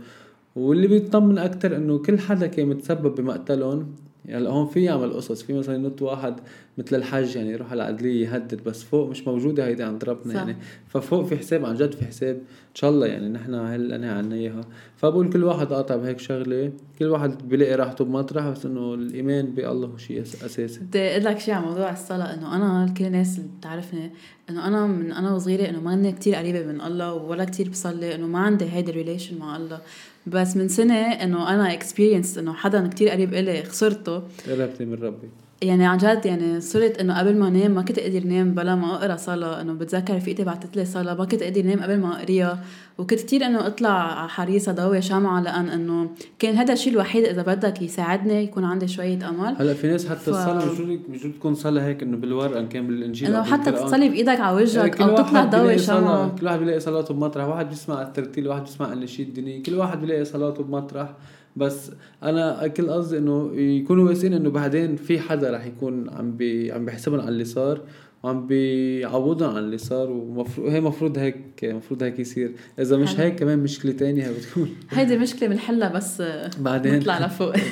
[0.55, 3.95] واللي بيطمن أكثر إنه كل حدا كان متسبب بمقتلهم
[4.27, 6.35] يعني هون في يعمل قصص في مثلا ينط واحد
[6.77, 10.39] مثل الحج يعني يروح على العدليه يهدد بس فوق مش موجودة هيدي عند ربنا صح.
[10.39, 10.57] يعني.
[10.87, 14.61] ففوق في حساب عن جد في حساب إن شاء الله يعني نحن هلا عنا إياها.
[14.97, 19.87] فبقول كل واحد قاطع بهيك شغلة كل واحد بيلاقي راحته بمطرح بس إنه الإيمان بألله
[19.87, 20.79] هو شيء أساسي.
[20.79, 24.11] بدي أقول لك شيء على موضوع الصلاة إنه أنا كل الناس اللي بتعرفني
[24.49, 28.27] إنه أنا من أنا وصغيرة إنه ماني كتير قريبة من الله ولا كتير بصلي إنه
[28.27, 29.79] ما عندي هيدا ال relation مع الله.
[30.27, 34.23] بس من سنة إنه أنا experience إنه حدا كتير قريب إلي خسرته.
[34.47, 35.29] قربتي من ربي.
[35.61, 38.95] يعني عن جد يعني صرت إنه قبل ما أنام ما كنت أقدر نام بلا ما
[38.95, 42.59] أقرأ صلاة إنه بتذكر رفيقتي بعثت لي صلاة ما كنت أقدر نام قبل ما أقريها.
[42.97, 47.41] وكنت كثير إنه أطلع على حريصه ضوي شمعة لأن إنه كان هذا الشيء الوحيد إذا
[47.41, 49.55] بدك يساعدني يكون عندي شوية أمل.
[49.59, 52.87] هلأ في ناس حتى ف- جرد مش جرد تكون صلاة هيك إنه بالورقة إن كان
[52.87, 53.71] بالإنجيل إنه حتى.
[53.71, 56.35] تصلي بإيدك على وجهك كل أو تطلع ضوي صلاة شمعة.
[56.39, 60.25] كل واحد بيلاقي صلاته بمطرح واحد بيسمع الترتيل واحد بيسمع النشيد الديني كل واحد بيلاقي
[60.25, 61.09] صلاته بمطرح.
[61.57, 61.91] بس
[62.23, 66.85] أنا كل قصدي إنه يكونوا واثقين إنه بعدين في حدا رح يكون عم بي عم
[66.85, 67.81] بيحسبهم على اللي صار
[68.23, 72.51] وعم بيعوضهم عن اللي صار ومفروض هي مفروض هيك مفروض هيك يصير.
[72.79, 73.19] إذا مش.
[73.19, 74.75] هيك كمان مشكلة تانية بتكون.
[74.89, 76.23] هيدي مشكلة بنحلها بس
[76.59, 76.95] بعدين.
[76.95, 77.53] نطلع لفوق.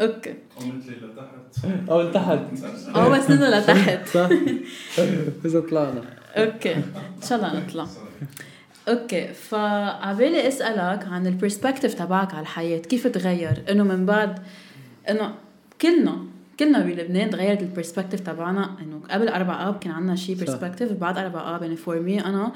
[0.00, 0.34] أوكي.
[0.62, 1.90] ومثلي لتحت.
[1.90, 2.38] أو لتحت.
[2.94, 4.08] آه بس نزل لتحت.
[4.08, 4.28] صح.
[5.44, 6.02] إذا طلعنا.
[6.36, 6.74] okay.
[6.74, 7.86] إن شاء الله نطلع.
[8.88, 14.38] okay فعبالي أسألك عن ال perspective تبعك على الحياة كيف تغير إنه من بعد
[15.10, 15.34] إنه
[15.80, 16.16] كلنا
[16.60, 20.36] كلنا بلبنان تغيرت ال perspective تبعنا إنه قبل أربع آب كان عندنا شيء.
[20.36, 22.52] perspective بعد أربع آب يعني for me أنا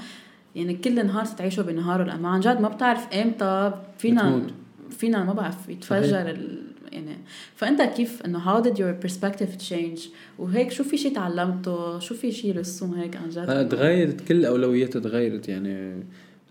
[0.55, 4.53] يعني كل نهار تعيشه بنهاره لأنه عن جد ما بتعرف إمتى فينا بتموت.
[4.91, 6.37] فينا ما بعرف يتفجر.
[6.93, 7.17] يعني
[7.57, 10.01] فأنت كيف إنه how did your perspective change
[10.39, 14.35] وهيك شو في شيء تعلمته؟ شو في شيء رسوم هيك عن جد؟ إنه- تغيرت كل
[14.37, 16.03] الأولويات تغيرت يعني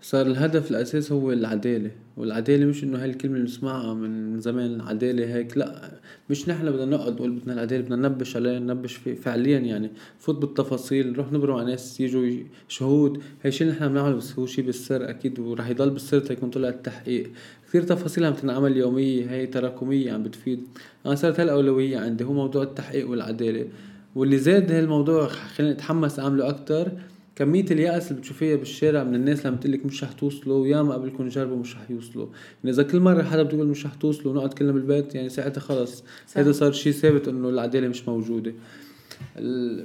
[0.02, 1.90] صار الهدف الاساسي هو العدالة.
[2.16, 5.90] والعدالة مش إنه هاي الكلمة اللي بنسمعها من زمان عداله هيك لا
[6.30, 9.90] مش نحن بدنا نقعد نقول بدنا العدالة بدنا ننبش عليها ننبش في فعليا يعني.
[10.18, 12.30] فوت بالتفاصيل نروح نبرم على ناس يجوا
[12.68, 13.22] شهود.
[13.42, 17.30] هي شيء نحن بنعمله بس هو شيء بالسر أكيد وراح يضل بالسر تيكون طلع التحقيق
[17.72, 20.68] كثير تفاصيل عم تنعمل يومية هي تراكمية عم بتفيد.
[21.06, 23.66] أنا صارت هاي الأولوية عندي هو موضوع التحقيق والعدالة.
[24.14, 26.92] واللي زاد هالموضوع خليني أتحمس أعمله أكتر.
[27.36, 31.56] كمية اليأس اللي بتشوفيها بالشارع من الناس لما بتقلك مش رح توصلوا وياما قبلكم جربوا
[31.56, 32.26] مش رح يوصلوا.
[32.64, 36.04] يعني إذا كل مرة حدا بتقول مش رح توصلوا ونقعد كلنا بالبيت يعني ساعتها خلص.
[36.34, 38.52] هذا صار شيء ثابت إنه العدالة مش موجودة.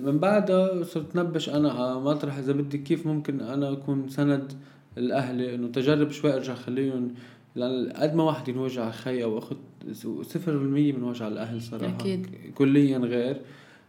[0.03, 4.53] من بعدها صرت نبش أنا على مطرح إذا بدي كيف ممكن أنا أكون سند
[4.97, 7.13] لاهلي إنه تجرب شوي أرجع خليهم
[7.57, 9.39] لأن قد ما واحد ينوجع خي أو
[10.21, 11.95] صفر بالمية من وجع الأهل صراحة.
[11.95, 12.27] أكيد.
[12.55, 13.41] كليا غير.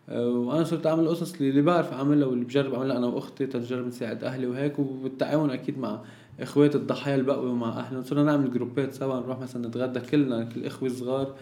[0.08, 2.96] وأنا صرت أعمل القصص اللي بعرف أعملها واللي بجرب أعملها.
[2.96, 6.00] أنا وأختي تجرب نساعد أهلي وهيك وبالتعاون أكيد مع
[6.40, 8.02] إخوات الضحايا البقوة ومع أهلهم.
[8.02, 11.34] صرنا نعمل جروبات سوا نروح مثلا نتغدى كلنا كل الاخوه الصغار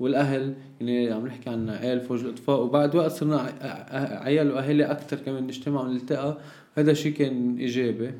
[0.00, 0.54] والأهل.
[0.80, 3.36] يعني عم نحكي عن عيال فوج الاطفاء وبعد وقت صرنا
[4.24, 6.38] عيال وأهالي أكثر كمان نجتمع ونلتقى.
[6.74, 8.10] هذا شيء كان إيجابي.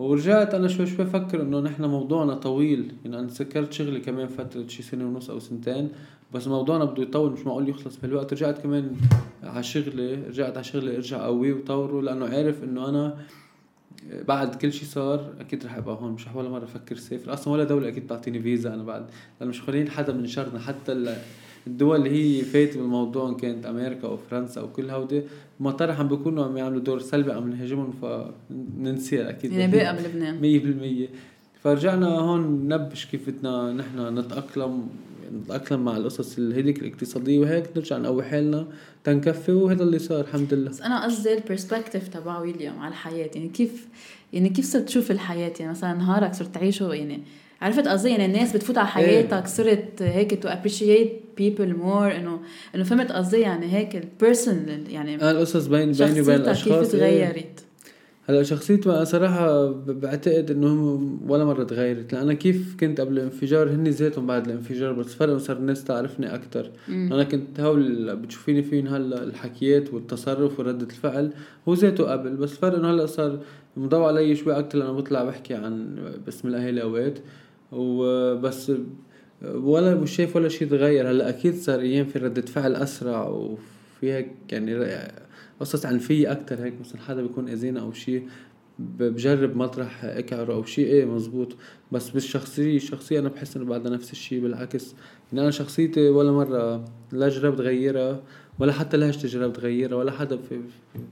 [0.00, 2.92] ورجعت أنا شوي شوي فكر إنه نحن موضوعنا طويل.
[3.04, 5.88] يعني أنا سكرت شغلي كمان فترة شي سنة ونص أو سنتين
[6.34, 8.32] بس موضوعنا بده يطول مش معقول يخلص بهالوقت.
[8.32, 8.96] رجعت كمان
[9.42, 13.16] على شغلي رجعت على شغلي أرجع قوي وطوره لأنه عارف إنه أنا
[14.28, 16.12] بعد كل شيء صار أكيد رح أبقى هون.
[16.12, 19.06] مش رح ولا مرة أفكر سافر أصلا ولا دولة أكيد تعطيني فيزا أنا بعد
[19.40, 21.16] لأنه مش خلين حدا من شرنا حتى
[21.66, 25.22] الدول اللي هي فايته بالموضوع إن كانت أمريكا أو فرنسا أو كل هودي
[25.60, 30.58] مطارح عم بيكونوا عم يعملوا دور سلبي عم نهاجمهم فننسيها أكيد يعني باقي بلبنان مية
[30.58, 31.08] بالمية.
[31.62, 34.88] فرجعنا هون نبلش كيف بدنا نحن نتأقلم
[35.34, 38.66] نتأقلم مع القصص اللي هيديك الاقتصادية وهيك نرجع نقوي حالنا
[39.04, 40.70] تنكفي وهذا اللي صار الحمد لله.
[40.70, 43.30] بس أنا قصدي ال perspective تبع ويليام على الحياة.
[43.34, 43.88] يعني كيف
[44.32, 47.20] يعني كيف صرت تشوف الحياة؟ يعني مثلا نهارك صرت تعيشه يعني
[47.60, 52.40] عرفت قصدي؟ يعني الناس بتفوت على حياتك صرت هيك to appreciate people more انه
[52.74, 57.02] إنه فهمت قصدي؟ يعني هيك ال person يعني أنا القصص بين بيني وبين الأشخاص كيف
[57.02, 57.28] إيه.
[57.28, 57.64] تغيرت
[58.30, 63.70] هلأ شخصيتي أنا صراحة بعتقد إنه ولا مرة تغيرت لأن أنا كيف كنت قبل الانفجار
[63.70, 66.70] هني ذاتهم بعد الانفجار بس فرق صار الناس تعرفني أكتر.
[66.88, 67.12] مم.
[67.12, 71.32] أنا كنت هول بتشوفيني فين هلأ الحكيات والتصرف وردة الفعل
[71.68, 73.38] هو ذاته قبل بس فرق إنه هلأ صار
[73.76, 77.18] مضوى علي شوي أكتر لأنه بطلع بحكي عن باسم الأهالي أوقات.
[77.72, 78.72] وبس
[79.44, 84.12] ولا مش شايف ولا شيء تغير هلا أكيد صار أيام في ردة فعل أسرع وفي
[84.12, 84.98] هيك يعني
[85.60, 86.64] قصص عنفية أكتر.
[86.64, 88.28] هيك مثلا حدا بيكون اذينا أو شيء
[88.78, 91.56] بجرب مطرح اكعره أو شيء إيه مزبوط.
[91.92, 94.94] بس بالشخصية الشخصية أنا بحس إنه بعدها نفس الشيء بالعكس.
[95.32, 98.22] يعني أنا شخصيتي ولا مرة لا جربت غيرها
[98.58, 100.60] ولا حتى لهجتي جربت غيرها ولا حدا في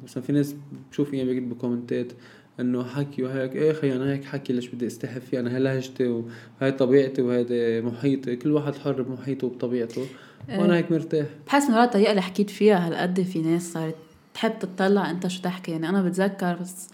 [0.04, 0.54] مثلا في ناس
[0.88, 2.12] بتشوف أيام بيكتبوا كومنتات
[2.60, 3.56] إنه حكي وهيك.
[3.56, 7.80] إيه خي أنا هيك حكي ليش بدي استحي فيه؟ أنا هي لهجتي وهي طبيعتي وهذا
[7.80, 8.36] محيطي.
[8.36, 10.06] كل واحد حر بمحيطه وبطبيعته.
[10.48, 11.26] وأنا هيك مرتاح.
[11.46, 13.94] بحس مرات الطريقة اللي حكيت فيها هالقد في ناس صارت
[14.34, 15.70] تحب تطلع أنت شو تحكي.
[15.70, 16.88] يعني أنا بتذكر بس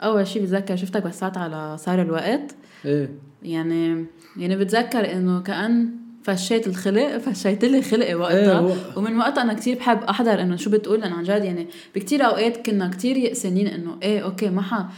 [0.00, 2.54] أول شيء بتذكر شفتك بس على صار الوقت.
[2.84, 3.10] إيه.
[3.42, 5.90] يعني يعني بتذكر إنه كأن
[6.24, 8.58] فشيت الخلق فشيت لي خلقي وقتها.
[8.58, 12.26] هو- ومن وقتها أنا كتير بحب أحضر إنه شو بتقول لأن عن جد يعني بكتير
[12.26, 14.88] أوقات كنا كتير يأسانين إنه إيه أوكي ما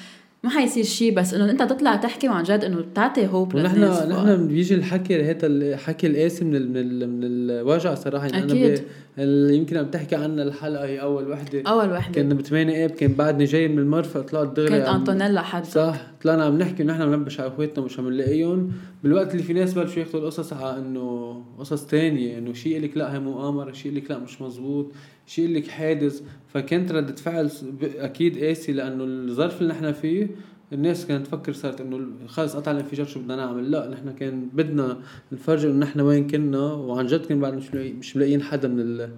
[0.47, 4.49] ما حيصير شيء بس إنه أنت تطلع تحكي وعن جد إنه بتعطي hope للناس نحن
[4.49, 8.27] بيجي الحكي هذا الحكي القاسي من ال من ال من الوجع صراحة.
[8.27, 8.83] يعني أكيد.
[9.19, 11.63] أنا يمكن عم تحكي عنها الحلقة هي أول وحدة.
[11.67, 12.23] أول وحدة.
[12.23, 15.65] كنا ب 8 اب كان بعدني جاي من المرفأ طلعت دغري كانت عم- أنطونيلا حد.
[15.65, 16.07] صح.
[16.23, 18.73] طلعنا عم نحكي ونحن بنبش على إخواتنا مش عم نلاقيهم.
[19.03, 23.15] بالوقت اللي في ناس بلشوا ياخذوا القصص على إنه قصص تانية إنه شيء لك لا
[23.15, 24.93] هي مؤامرة شيء لك لا مش مزبوط.
[25.27, 27.51] شيء لك حادث فكانت ردة فعل
[27.83, 30.29] أكيد قاسي لأنه الظرف اللي نحن فيه
[30.73, 34.99] الناس كانت تفكر صارت إنه خلص قطع الانفجار شو بدنا نعمل؟ لا نحن كان بدنا
[35.33, 39.11] نفرجي إنه نحن وين كنا وعن جد كان بعد مش مش ملاقيين حدا من ال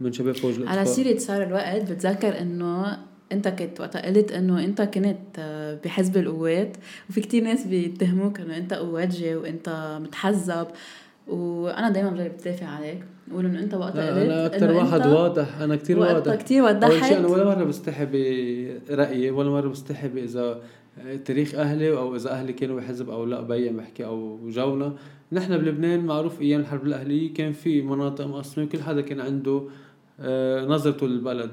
[0.00, 2.98] من شباب فوج الاطفاء على سيرة صار الوقت بتذكر إنه
[3.32, 6.76] أنت كنت وقتها قلت إنه أنت كنت آه، بحزب القوات
[7.10, 10.66] وفي كتير ناس بيتهموك إنه أنت قواتجي وأنت متحزب.
[11.26, 13.04] وأنا دايما بجرب ادافع عليك.
[13.28, 16.46] بقول إنه أنت وقتها قلت أنا أكثر واحد واضح أنا كثير واضح.
[16.46, 17.12] شيء وضحت.
[17.12, 20.60] أنا ولا مرة بستحي برأيي ولا مرة بستحي اذا
[21.24, 24.92] تاريخ أهلي أو إذا أهلي كانوا بحزب أو لا بين بحكي أو جونا.
[25.32, 29.62] نحن بلبنان معروف أيام الحرب الأهلية كان في مناطق مقسمة وكل حدا كان عنده
[30.20, 31.50] آه، نظرته للبلد.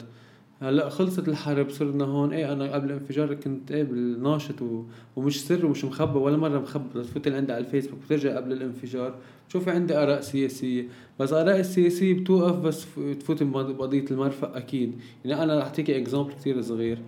[0.63, 2.33] هلأ خلصت الحرب صرنا هون.
[2.33, 4.83] إيه أنا قبل الانفجار كنت إيه بالناشط و...
[5.15, 9.15] ومش سر ومش مخبى ولا مرة مخبى بتفوت عندي على الفيسبوك بترجع قبل الانفجار.
[9.47, 10.87] بتشوفي عندي آراء سياسية.
[11.19, 12.85] بس آراء السياسية بتوقف بس
[13.19, 14.93] تفوت بقضية المرفأ أكيد.
[15.25, 16.99] يعني أنا رح أعطيكي اكزامبل كثير صغير.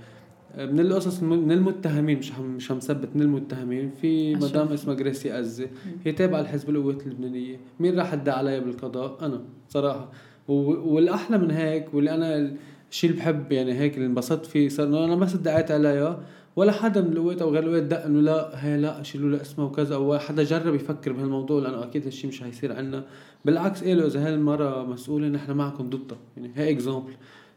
[0.58, 3.92] من القصص من المتهمين مش هم مش همثبت من المتهمين.
[4.02, 4.36] في.
[4.36, 5.68] مدام اسمها جريسي أزي
[6.06, 7.60] هي تابعة لحزب القوات اللبنانية.
[7.80, 10.12] مين راح ادعي عليها بالقضاء؟ أنا صراحة.
[10.48, 12.54] و- والأحلى من هيك واللي أنا
[12.96, 16.20] الشيء اللي بحب يعني هيك اللي انبسطت فيه صار إنه أنا بس ادعيت عليها
[16.56, 19.68] ولا حدا من القوات أو غير القوات دق إنه لا هي لا شيلوا لها اسمها
[19.68, 23.04] وكذا أو حدا جرب يفكر بهالموضوع لأنه أكيد هالشيء مش هيصير عنا.
[23.46, 26.18] بالعكس قالوا إذا هاي المرة مسؤولة نحن معكم ضدها.
[26.38, 27.14] يعني هي example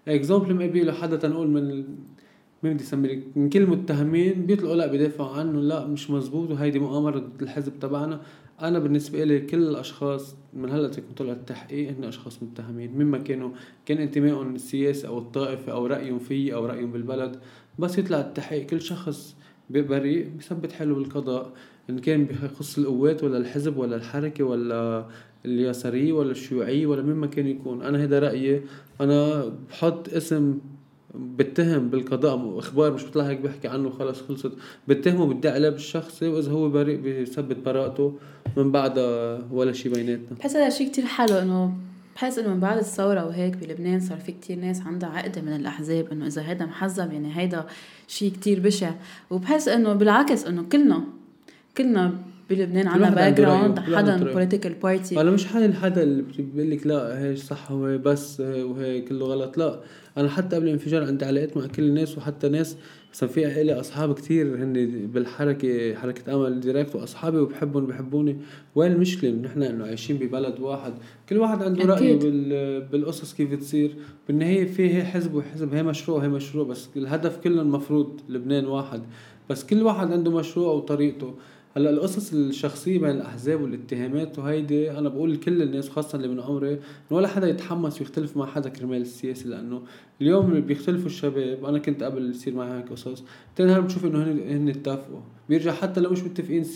[0.08, 1.84] example مقابله حدا تنقول من
[2.62, 6.78] مين بدي اسمي لك من كل المتهمين بيطلعوا لا بيدافعوا عنه لا مش مزبوط وهيدي
[6.78, 8.20] مؤامرة ضد الحزب تبعنا.
[8.62, 12.98] أنا بالنسبة لي كل الأشخاص من هلأ تكون طلع التحقيق هن أشخاص متهمين.
[12.98, 13.50] مما كانوا
[13.86, 17.36] كان انتمائهم السياسي أو الطائفي أو رأيهم فيي أو رأيهم بالبلد.
[17.78, 19.36] بس يطلع التحقيق كل شخص
[19.70, 21.52] بريء بيثبت حاله بالقضاء.
[21.90, 25.06] إن كان بخص القوات ولا الحزب ولا الحركة ولا
[25.44, 27.82] اليسارية ولا الشيوعية ولا مما كان يكون.
[27.82, 28.62] أنا هذا رأيي.
[29.00, 30.58] أنا بحط اسم
[31.14, 34.52] بتهم بالقضاء أخبار مش بطلع هيك بحكي عنه خلص خلصت.
[34.88, 38.18] بتهمه بدي عليه بالشخصي وإذا هو بريء بيثبت براءته
[38.56, 40.38] من بعدها ولا شيء بيناتنا.
[40.38, 41.72] بحس هذا شيء كتير حلو إنه
[42.16, 46.12] بحس إنه من بعد الثورة وهيك بلبنان صار في كتير ناس عندها عقدة من الأحزاب
[46.12, 47.66] إنه إذا هيدا محزب يعني هيدا
[48.08, 48.90] شيء كتير بشع.
[49.30, 51.04] وبحس إنه بالعكس إنه كلنا
[51.76, 52.14] كلنا
[52.50, 54.32] بلبنان واحد background حدا.
[54.32, 58.62] political party أنا مش حالي حدا اللي بيقول لك لا هي صح هو بس هي
[58.62, 59.58] وهي كله غلط.
[59.58, 59.80] لا
[60.18, 62.76] أنا حتى قبل الانفجار عندي علاقات مع كل الناس وحتى ناس
[63.12, 64.72] مثلا في لي أصحاب كتير هن
[65.12, 68.36] بالحركة حركة أمل direct وأصحابي وبحبهم وبحبوني
[68.74, 70.92] وين المشكلة؟ نحن إنه عايشين ببلد واحد.
[71.28, 71.94] كل واحد عنده.
[71.94, 73.96] بال بالقصص كيف تصير
[74.28, 79.02] بالنهاية في هي حزب وحزب هي مشروع هي مشروع بس الهدف كله المفروض لبنان واحد.
[79.50, 81.34] بس كل واحد عنده مشروع وطريقته.
[81.78, 86.72] هلأ القصص الشخصية بين الأحزاب والاتهامات وهيدي أنا بقول لكل الناس خاصه اللي من عمري
[86.72, 89.82] إنه ولا حدا يتحمس ويختلف مع حدا كرمال السياسة لأنه
[90.20, 93.24] اليوم اللي بيختلفوا الشباب أنا كنت قبل يصير معي هيك قصص
[93.56, 95.20] تاني نهار بشوف إنه هن هن اتفقوا.
[95.48, 96.66] بيرجع حتى لو مش متفقين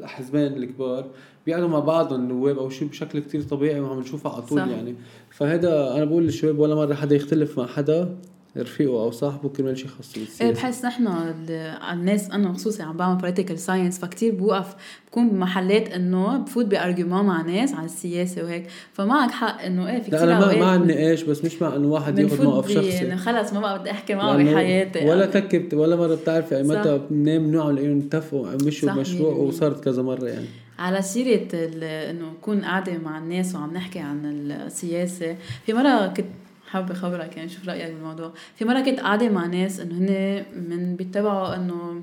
[0.00, 1.06] الحزبين الكبار
[1.46, 4.58] بيقعدوا مع بعضهم النواب أو شيء بشكل كتير طبيعي وعم نشوفها على طول.
[4.58, 4.94] يعني.
[5.30, 8.16] فهذا أنا بقول للشباب ولا مرة حدا يختلف مع حدا.
[8.56, 11.50] رفيقه أو صاحبه كرمال شيء خاص إيه بالسياسة بحس نحن ال-
[11.92, 14.74] الناس أنا خصوصي عم بعمل political science فكتير بوقف
[15.08, 20.02] بكون بمحلات إنه بفوت ب argument مع ناس على السياسة وهيك فمعك حق إنه إيه
[20.02, 23.06] في لا كتير أنا ما مع النقاش بس مش مع إنه واحد ياخذ موقف شخصي
[23.06, 25.26] إنه خلص ما بقى بدي أحكي معه بحياتي ولا يعني.
[25.40, 27.04] تكبت ولا مرة بتعرفي أي متى صح.
[27.10, 29.48] بننام نوع لأنه اتفقوا مشوا بمشروع بالمية.
[29.48, 30.46] وصارت كذا مرة يعني
[30.78, 35.36] على سيرة إنه نكون قاعدة مع الناس وعم نحكي عن السياسة
[35.66, 36.26] في مرة كنت
[36.70, 40.96] حابة خبرك يعني شوف رأيك بالموضوع في مرة كنت قاعدة مع ناس إنه هن من
[40.96, 42.02] بيتبعوا إنه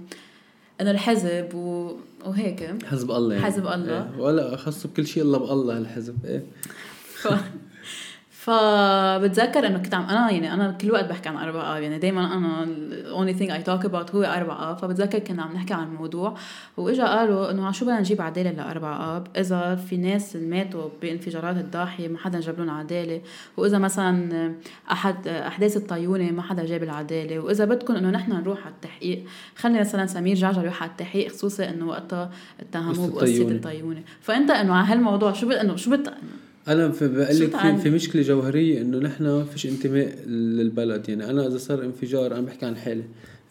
[0.82, 1.96] إنه الحزب و...
[2.26, 4.10] وهيك حزب الله يعني حزب الله.
[4.16, 4.22] إيه.
[4.22, 6.46] ولا خاص بكل شيء إلا بالله الحزب إيه.
[8.48, 12.34] فبتذكر إنه كنت عم أنا يعني أنا كل وقت بحكي عن أربع اب يعني دائما
[12.34, 15.88] أنا ال only thing I talk about هو أربع آب فبتذكر كنا عم نحكي عن
[15.88, 16.36] الموضوع
[16.78, 22.08] وإجا قالوا إنه شو بدنا نجيب عدالة لاربع اب إذا في ناس ماتوا بانفجارات الضاحية
[22.08, 23.22] ما حدا جاب لهم عدالة
[23.58, 24.54] وإذا مثلا
[24.92, 29.24] أحد أحداث الطيونة ما حدا جاب العدالة وإذا بدكم إنه نحن نروح على التحقيق
[29.56, 34.04] خلي مثلا سمير جعجع يروح على التحقيق خصوصا إنه وقتها اتهموه بقصة الطيونة.
[34.22, 36.14] فأنت إنه على هالموضوع شو إنه شو بت
[36.68, 41.10] أنا بقول لك في, في مشكلة جوهرية إنه نحن فيش انتماء للبلد.
[41.10, 43.04] يعني أنا إذا صار انفجار أنا بحكي عن حالي.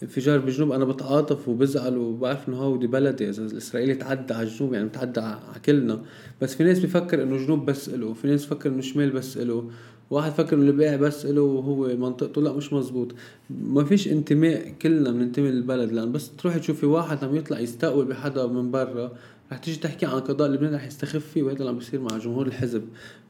[0.03, 3.29] انفجار بجنوب أنا بتعاطف وبزعل وبعرف إنه هودي بلدي.
[3.29, 6.03] إذا الاسرائيلي تعدى على الجنوب يعني بتعدى على كلنا.
[6.43, 9.71] بس في ناس بيفكر إنه جنوب بس له في ناس بفكر إنه شمال بس له
[10.11, 12.43] واحد فكر إنه الباقي بس له وهو منطقته.
[12.43, 13.15] لا مش مزبوط.
[13.51, 15.93] ما فيش انتماء كلنا بننتمي للبلد.
[15.93, 19.13] لأن بس تروحي تشوفي واحد عم يطلع يستقوي بحدا من برا
[19.53, 22.47] رح تيجي تحكي عن قضاء لبنان رح يستخف فيه وهذا اللي عم بيصير مع جمهور
[22.47, 22.83] الحزب.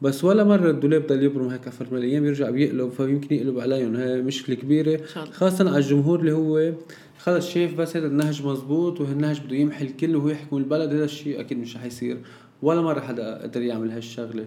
[0.03, 3.97] بس ولا مرة الدولاب ضل يبرم هيك من الأيام يرجع بيقلب فيمكن يقلب عليهم.
[3.97, 5.01] هي مشكلة كبيرة
[5.33, 6.73] خاصة على الجمهور اللي هو
[7.19, 11.41] خلص شايف بس هذا النهج مزبوط وهالنهج بده يمحي الكل وهو يحكم البلد هذا الشيء
[11.41, 12.19] أكيد مش رح يصير.
[12.63, 14.47] ولا مرة حدا قدر يعمل هالشغلة.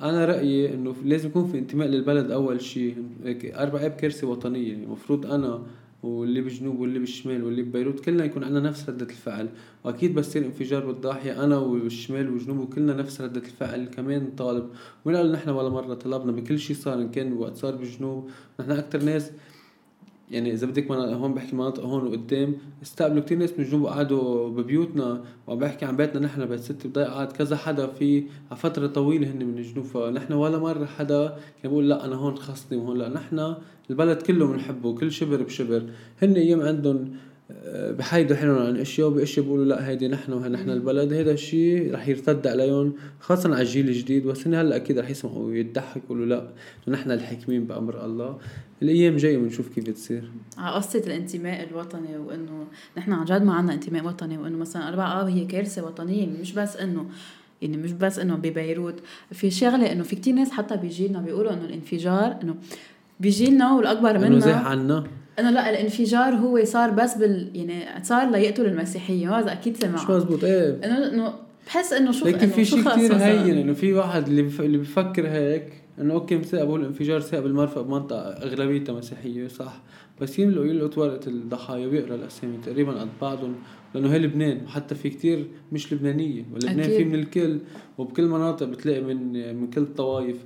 [0.00, 2.96] أنا رأيي إنه لازم يكون في انتماء للبلد أول شيء.
[3.44, 4.74] أربع اب كارثة وطنية.
[4.74, 5.62] المفروض أنا
[6.02, 9.48] واللي بالجنوب واللي بالشمال واللي ببيروت كلنا يكون عندنا نفس ردة الفعل.
[9.84, 13.84] وأكيد بس يصير انفجار بالضاحية أنا والشمال والجنوب وكلنا نفس ردة الفعل.
[13.84, 14.70] كمان طالب
[15.06, 18.30] قال نحن ولا مرة طلبنا بكل شيء صار إن كان وقت صار بالجنوب
[18.60, 19.30] نحن أكثر ناس
[20.30, 24.48] يعني إذا بدك ما هون بحكي مناطق هون وقدام استقبلوا كثير ناس من الجنوب قعدوا
[24.48, 28.86] ببيوتنا وعم بحكي عن بيتنا نحن بيت ستي بضيع قعد كذا حدا في على فترة
[28.86, 31.28] طويلة هن من الجنوب فنحن ولا مرة حدا
[31.62, 33.54] كان بيقول لا أنا هون خصني وهون لا نحن
[33.90, 35.82] البلد كله بنحبه كل شبر بشبر
[36.22, 37.12] هن أيام عندهم
[37.70, 42.08] بحيدوا حالهم عن إشياء وبإشياء بيقولوا لا هيدي نحن وهي نحن البلد هيدا الشيء رح
[42.08, 44.26] يرتد عليهم خاصة على الجيل الجديد.
[44.26, 46.48] بس هن هلأ أكيد رح يسمعوا ويضحكوا يقولوا لا
[46.88, 48.38] نحن الحاكمين بأمر الله.
[48.82, 50.30] الأيام جاية بنشوف كيف بتصير.
[50.58, 52.66] على قصة الانتماء الوطني وإنه
[52.98, 56.26] نحن عن جد ما عندنا انتماء وطني وإنه مثلا أربع اب هي كارثة وطنية.
[56.26, 57.06] مش بس إنه
[57.62, 58.94] يعني مش بس إنه ببيروت.
[59.32, 62.54] في شغلة إنه في كتير ناس حتى بيجينا بيقولوا إنه الانفجار إنه
[63.20, 64.26] بيجي لنا والاكبر منا.
[64.26, 65.04] انه زاح عنا.
[65.38, 70.10] انه لا الانفجار هو صار بس بال يعني صار ليقتل المسيحيه هذا أكيد سمع مش
[70.10, 70.80] مزبوط؟ إيه.
[70.84, 71.34] إنه إنه
[71.66, 74.60] بحس إنه شو لكن في شيء كثير هين إنه في واحد اللي بف...
[74.60, 79.82] اللي بفكر هيك إنه أوكي مساء الانفجار ساء بالمرفأ بمنطقة أغلبيتها مسيحية صح.
[80.20, 83.54] بس يملوا يلقوا ورقه الضحايا ويقرأ الأسامي تقريبا قد بعضهم
[83.94, 84.60] لأنه هي لبنان.
[84.64, 86.44] وحتى في كتير مش لبنانية.
[86.54, 87.58] ولبنان في من الكل.
[87.98, 90.36] وبكل مناطق بتلاقي من من كل الطوائف.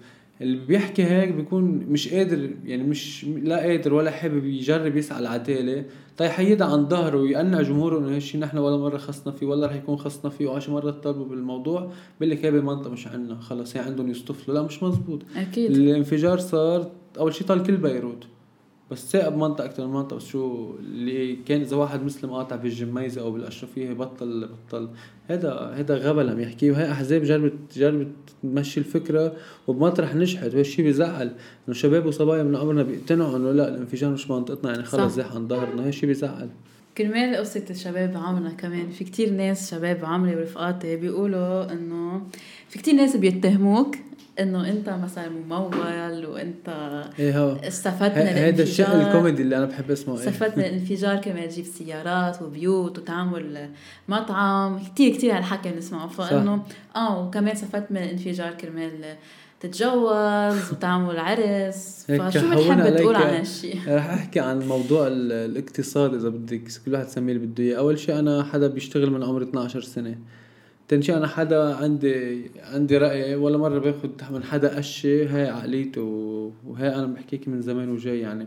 [0.42, 5.85] اللي بيحكي هيك بيكون مش قادر يعني مش لا قادر ولا حابب يجرب يسعى العداله
[6.16, 9.74] طيب حيدها عن ظهره ويقنع جمهوره إنه هالشيء نحن ولا مرة خصنا فيه ولا رح
[9.74, 13.83] يكون خصنا فيه وعشر مرات طلبوا بالموضوع بقول لك هي بمنطقه مش عنا خلص هي
[13.83, 15.22] عندهم يصطفلوا لا مش مزبوط.
[15.37, 15.70] أكيد.
[15.70, 18.26] الانفجار صار أول شيء طال كل بيروت.
[18.92, 20.16] بس ثاقب منطقة أكثر من منطقة.
[20.16, 24.88] بس شو اللي كان إذا واحد مسلم قاطع بالجميزة أو بالأشرفية بطل بطل.
[25.28, 26.70] هذا هذا غبل عم يحكي.
[26.70, 29.33] وهي أحزاب جربت جربت تمشي الفكرة
[29.66, 30.55] وبمطرح نجحت.
[30.55, 31.33] وهالشيء بيزعل
[31.68, 35.48] إنه شباب وصبايا من عمرنا بيقتنعوا إنه لا الانفجار مش منطقتنا يعني خلص زاح عن
[35.48, 35.87] ظهرنا.
[35.87, 36.48] هالشيء بيزعل.
[36.98, 38.90] كرمال قصة الشباب عمرنا كمان.
[38.90, 42.22] في كتير ناس شباب عمري ورفقاتي بيقولوا إنه
[42.68, 43.96] في كتير ناس بيتهموك
[44.40, 46.68] إنه أنت مثلا ممول وأنت
[47.18, 47.57] إيه هو.
[47.57, 51.64] استفدت من هذا الشيء الكوميدي اللي أنا بحب اسمعه إيه؟ استفدت من الانفجار كمان تجيب
[51.64, 53.71] سيارات وبيوت وتعمل
[54.09, 54.79] مطعم.
[54.79, 56.09] كتير كتير هالحكي بنسمعه.
[56.09, 56.62] فإنه
[56.97, 59.16] آه وكمان استفدت من الانفجار كرمال
[59.61, 62.07] تتجوز وتعمل عرس.
[62.09, 67.33] فشو بتحب تقول عن هالشيء؟ رح أحكي عن موضوع الاقتصاد إذا بدك كل واحد يسميه
[67.33, 70.18] اللي بده إياه، أول شيء أنا حدا بيشتغل من عمر 12 سنة.
[70.92, 76.02] تاني شيء أنا حدا عندي عندي رأي ولا مرة باخذ من حدا قشة هاي عقليته
[76.66, 78.46] وهي أنا بحكيك من زمان وجاي يعني.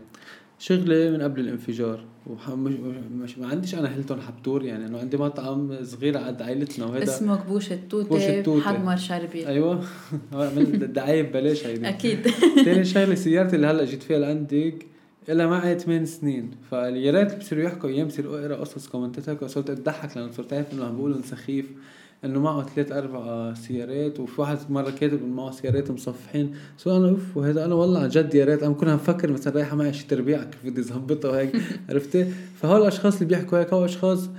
[0.58, 2.72] شغلي من قبل الانفجار ومش
[3.12, 7.36] مش ما عنديش أنا هيلتون حبتور يعني إنه عندي مطعم صغير قد عائلتنا وهذا اسمه
[7.36, 8.60] كبوش التوتة كبوش التوتة.
[8.64, 9.84] حمر شربي أيوه.
[10.96, 11.88] دعاية ببلاش هيدي.
[11.88, 12.28] أكيد.
[12.64, 14.86] ثاني شغلة سيارتي اللي هلأ جيت فيها لعندك
[15.28, 16.50] إلها معي ثمان سنين.
[16.70, 20.52] فيا ريت بصيروا يحكوا أيام بصير أقرأ قصص comment ات هيك صرت اضحك لأنه صرت
[20.52, 21.66] عارف إنه عم بيقولوا سخيف.
[22.26, 26.54] إنه معه ثلاث أربع سيارات وفي واحد مرة كاتب إنه معه سيارات مصفحين.
[26.78, 29.76] so أنا أوف وهذا أنا والله عن جد يا ريت أنا كنت مفكر مثلا رايحة
[29.76, 31.56] معي شي تربيع كيف بدي ظبطها وهيك
[31.88, 32.26] عرفتي؟
[32.62, 34.30] فهول الأشخاص اللي بيحكوا هيك هو أشخاص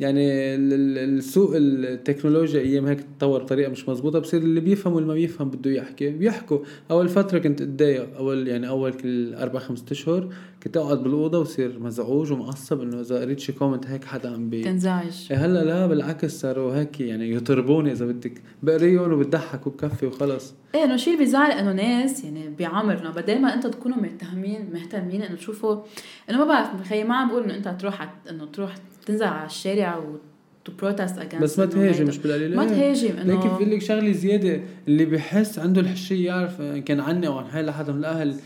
[0.00, 0.20] يعني
[0.54, 5.70] السوق التكنولوجيا أيام هيك تطور بطريقة مش مزبوطه بصير اللي بيفهم واللي ما بيفهم بده
[5.70, 6.58] يحكي بيحكوا.
[6.90, 10.28] أول فترة كنت أتضايق أول يعني أول كل أربع خمسة أشهر
[10.64, 14.64] كنت اقعد بالأوضة وصير مزعوج ومعصب إنه إذا قريت شي comment هيك حدا عم بي
[14.64, 15.26] تنزعج.
[15.30, 18.42] إيه هلأ لا بالعكس صاروا هيك يعني يطربوني إذا بدك.
[18.62, 20.54] بقريهم وبتضحك وبكفي وخلص.
[20.74, 25.22] إيه إنه شيء اللي بيزعل إنه ناس يعني بعمرنا بدل ما أنتم تكونوا مهتمين مهتمين
[25.22, 25.82] إنه تشوفوا
[26.30, 28.74] إنه ما بعرف خيي ما عم بقول إنه أنت تروح إنه تروح
[29.06, 30.16] تنزل على الشارع و
[30.64, 32.56] to protest بس ما تهاجم مش بالقليل.
[32.56, 32.68] ما إيه.
[32.68, 37.26] تهاجم لكن انه في لك شغلة زيادة اللي بحس عنده الحشيه يعرف إن كان عني
[37.26, 38.36] أو عن حالي حدا من الأهل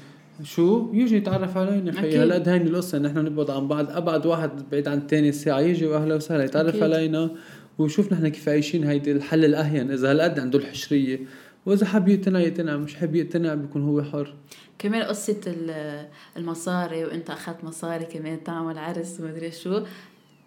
[0.43, 2.01] شو؟ يجي يتعرف علينا أكيد.
[2.01, 5.87] خي هالقد هيني القصة نحن نبعد عن بعض أبعد واحد بعيد عن الثاني الساعة يجي
[5.87, 6.83] وأهلا وسهلا يتعرف أكيد.
[6.83, 7.31] علينا.
[7.79, 9.91] ويشوف نحن كيف عايشين هيدي الحل الأهين.
[9.91, 11.21] إذا هالقد عنده الحشرية
[11.67, 12.77] وإذا حب يقتنع يقتنع.
[12.77, 14.35] مش حب يقتنع بيكون هو حر.
[14.79, 19.81] كمان قصة ال- المصاري وإنت أخذت مصاري كمان تعمل عرس ومدري شو.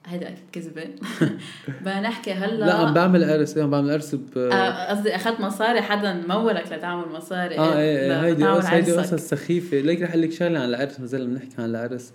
[0.05, 0.83] هيدا أكيد كذبة.
[1.81, 5.39] بدنا نحكي هلأ لا عم بعمل عرس إيه، عم بعمل عرس ب آه، قصدي أخذت
[5.39, 7.59] مصاري حدا مولك لتعمل مصاري.
[7.59, 8.91] آه إيه إيه هيدي قصص هيدي.
[8.91, 9.77] قصص سخيفة.
[9.79, 12.13] ليك رح أقول لك شغلة عن العرس ما زلنا بنحكي عن العرس.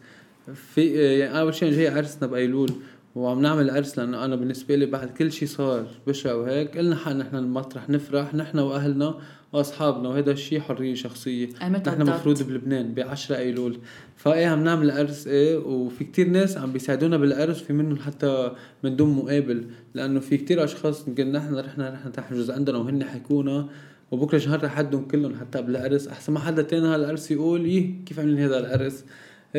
[0.74, 2.70] في إيه، يعني أول شيء جاي عرسنا بأيلول.
[3.16, 7.12] وعم نعمل عرس لأنه أنا بالنسبة لي بعد كل شيء صار بشع وهيك قلنا حق
[7.12, 9.18] نحن المطرح نفرح نحن وأهلنا
[9.52, 11.48] وأصحابنا وهذا الشيء حرية شخصية.
[11.92, 13.78] نحن؟ مفروض بلبنان ب 10 أيلول.
[14.16, 18.52] فإيه عم نعمل عرس إيه وفي كتير ناس عم بيساعدونا بالعرس في منهم حتى
[18.84, 19.64] من دون مقابل
[19.94, 23.68] لأنه في كتير أشخاص يمكن نحن رحنا رح نحجز عندنا وهن حيكونا
[24.10, 28.04] وبكرة شهر رح حدهم كلهم حتى قبل العرس أحسن ما حدا تاني هالعرس يقول يه
[28.06, 29.04] كيف عاملين هذا العرس؟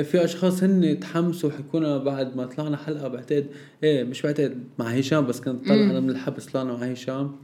[0.03, 3.45] في أشخاص هن تحمسوا حيكونا بعد ما طلعنا حلقة بعتقد
[3.83, 5.89] إيه مش بعتقد مع هشام بس كنت طلع مم.
[5.89, 7.35] أنا من الحبس طلعنا مع هشام.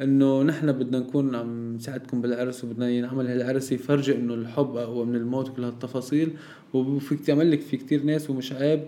[0.00, 5.16] إنه نحن بدنا نكون عم نساعدكم بالعرس وبدنا نعمل هالعرس يفرجي إنه الحب أقوى من
[5.16, 6.30] الموت وكل هالتفاصيل.
[6.74, 8.80] وفيك تعمل لك في كتير ناس ومش عيب.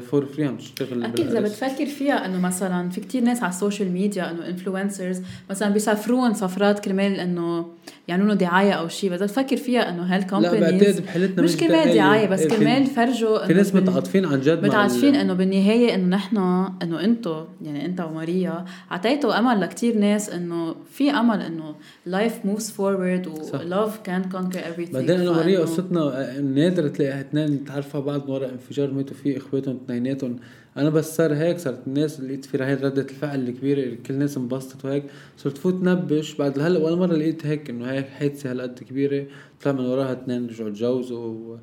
[0.00, 1.40] for free عم تشتغل أكيد إذا.
[1.40, 6.34] بتفكر فيها إنه مثلا في كتير ناس على ال social media إنه influencers مثلا بيسافرون
[6.34, 7.66] سفرات كرمال إنه
[8.08, 11.94] يعملوا دعاية أو شيء بس تفكر فيها إنه لا هال companies بعتقد بحالتنا مش كرمال
[11.94, 16.36] دعاية بس كرمال فرجوا في ناس متعاطفين عن جد متعاطفين إنه بالنهاية إنه نحن
[16.82, 21.74] إنه أنتم يعني أنت وماريا عطيتوا أمل لكتير ناس إنه في أمل إنه
[22.06, 23.60] life moves forward صح.
[23.60, 24.92] و love can conquer everything.
[24.92, 29.80] بعدين أنا فإنه- قصتنا نادر تلاقي اثنين تعرفوا بعض من وراء انفجار ماتوا فيه إخواتهم
[29.84, 30.36] اثنيناتهم.
[30.76, 34.84] أنا بس صار هيك صارت الناس لقيت في هاي ردة الفعل الكبيرة كل الناس انبسطت
[34.84, 35.04] وهيك.
[35.38, 39.26] صرت فوت نبش بعد هلا ولا مرة لقيت هيك إنه هيك حادثة هالقد كبيرة.
[39.62, 41.58] طلع من وراها اثنين رجعوا تجوزوا و...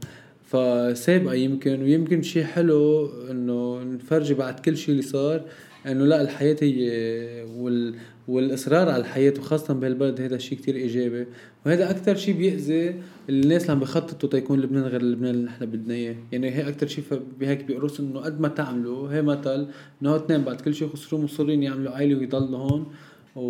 [0.45, 5.41] فسابقة يمكن ويمكن شيء حلو إنه نفرجي بعد كل شيء اللي صار.
[5.87, 6.89] إنه لا الحياة هي
[7.57, 7.95] وال...
[8.31, 11.25] والإصرار على الحياة وخاصة بهالبلد هذا شيء كتير إيجابي.
[11.65, 12.95] وهذا أكثر شيء بيأذي
[13.29, 16.15] الناس اللي عم بيخططوا تيكون لبنان غير اللبنان اللي نحن بدنا إياه.
[16.31, 17.03] يعني هي أكثر شيء
[17.39, 19.67] بهيك بيقرص إنه قد ما تعملوا هي مثل
[20.01, 22.85] إنه اثنين بعد كل شيء خسروا مصرين يعملوا عائلة ويضلوا هون.
[23.35, 23.41] و...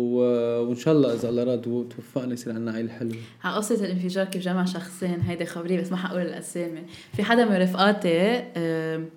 [0.68, 3.16] وإن شاء الله إذا الله راد وتوفقنا يصير عندنا عائلة حلوة.
[3.44, 6.82] على قصة الانفجار كيف جمع شخصين هيدي خبرية بس ما حقول الأسامي.
[7.16, 8.18] في حدا من رفقاتي
[8.56, 9.08] آم،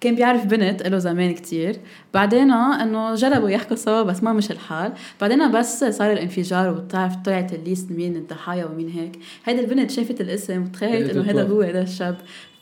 [0.00, 1.76] كان بيعرف بنت له زمان كتير.
[2.14, 4.92] بعدين إنه جربوا يحكوا سوا بس ما مش الحال.
[5.20, 9.18] بعدين بس صار الانفجار وبتعرف طلعت الليست مين الضحايا ومين هيك.
[9.44, 12.16] هيدي البنت شافت الاسم وتخيلت إنه هذا هو هذا الشاب.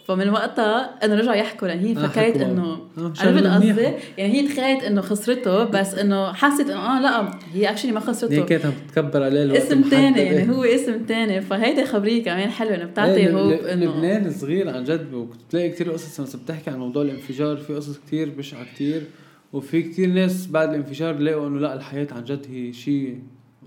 [0.06, 2.62] فمن وقتها إنه رجعوا يحكوا لأن هي آه، فكرت إنه
[2.98, 3.68] آه، عرفت شغلة قصدي.
[4.18, 8.34] يعني هي تخيلت إنه خسرته بس إنه حست إنه آه لا هي اكشلي ما خسرته
[8.34, 9.90] هي كانت عم تتكبر عليه الوقت اسم المحدد.
[9.90, 10.32] تاني إيه.
[10.32, 14.30] يعني هو اسم تاني فهيدي خبرية كمان حلوة إنه بتعطي إيه، هوب ل- إنه لبنان
[14.30, 18.64] صغير عن جد وبتلاقي كتير قصص مثلا بتحكي عن موضوع الانفجار في قصص كتير بشعة
[18.74, 19.02] كتير
[19.52, 23.18] وفي كتير ناس بعد الانفجار لقوا إنه لا الحياة عن جد هي شيء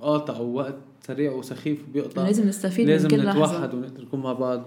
[0.01, 0.75] قاطع ووقت
[1.07, 4.65] سريع وسخيف بيقطع لازم نستفيد لازم من كل نتوحد لحظة ونقدر نكون مع بعض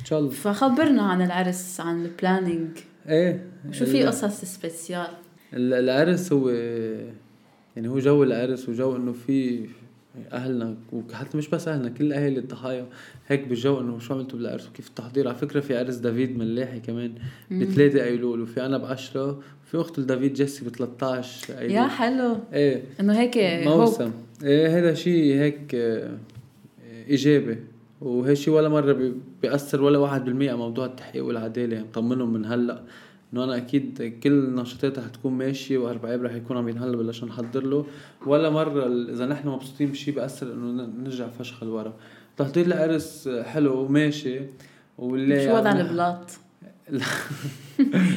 [0.00, 0.30] إن شاء الله.
[0.30, 2.68] فخبرنا عن العرس عن ال planning
[3.08, 3.44] إيه.
[3.72, 5.06] شو في قصص spécial
[5.54, 6.48] ال- العرس هو
[7.76, 9.66] يعني هو جو العرس وجو إنه في
[10.32, 12.86] أهلنا وحتى مش بس أهلنا كل أهالي الضحايا
[13.28, 15.28] هيك بالجو إنه شو عملتوا بالعرس وكيف التحضير.
[15.28, 17.12] على فكرة في عرس دافيد ملاحي كمان
[17.50, 22.36] بثلاثة ايلول وفي أنا بعشرة وفي أخت لدافيد جيسي ب 13 ايلول يا حلو.
[22.52, 22.82] إيه.
[23.00, 24.10] إنه هيك hop موسم.
[24.44, 26.16] إيه هذا شيء هيك آه،
[27.08, 27.58] ايجابي
[28.00, 31.74] وهي شيء ولا بي- بيأثر ولا واحد بالمية موضوع التحقيق والعدالة.
[31.74, 32.82] يعني مطمنهم من هلأ
[33.32, 37.86] إنه أنا أكيد كل نشاطاتها حتكون ماشية وأربع رح يكون عم ينهلا بلشنا نحضر له.
[38.26, 38.50] ولا
[38.86, 41.92] ال- إذا نحن مبسوطين بشيء بيأثر إنه نرجع فشخ لورا.
[42.36, 44.40] تحضير العرس حلو وماشي
[44.98, 46.30] واللي شو وضع البلاط؟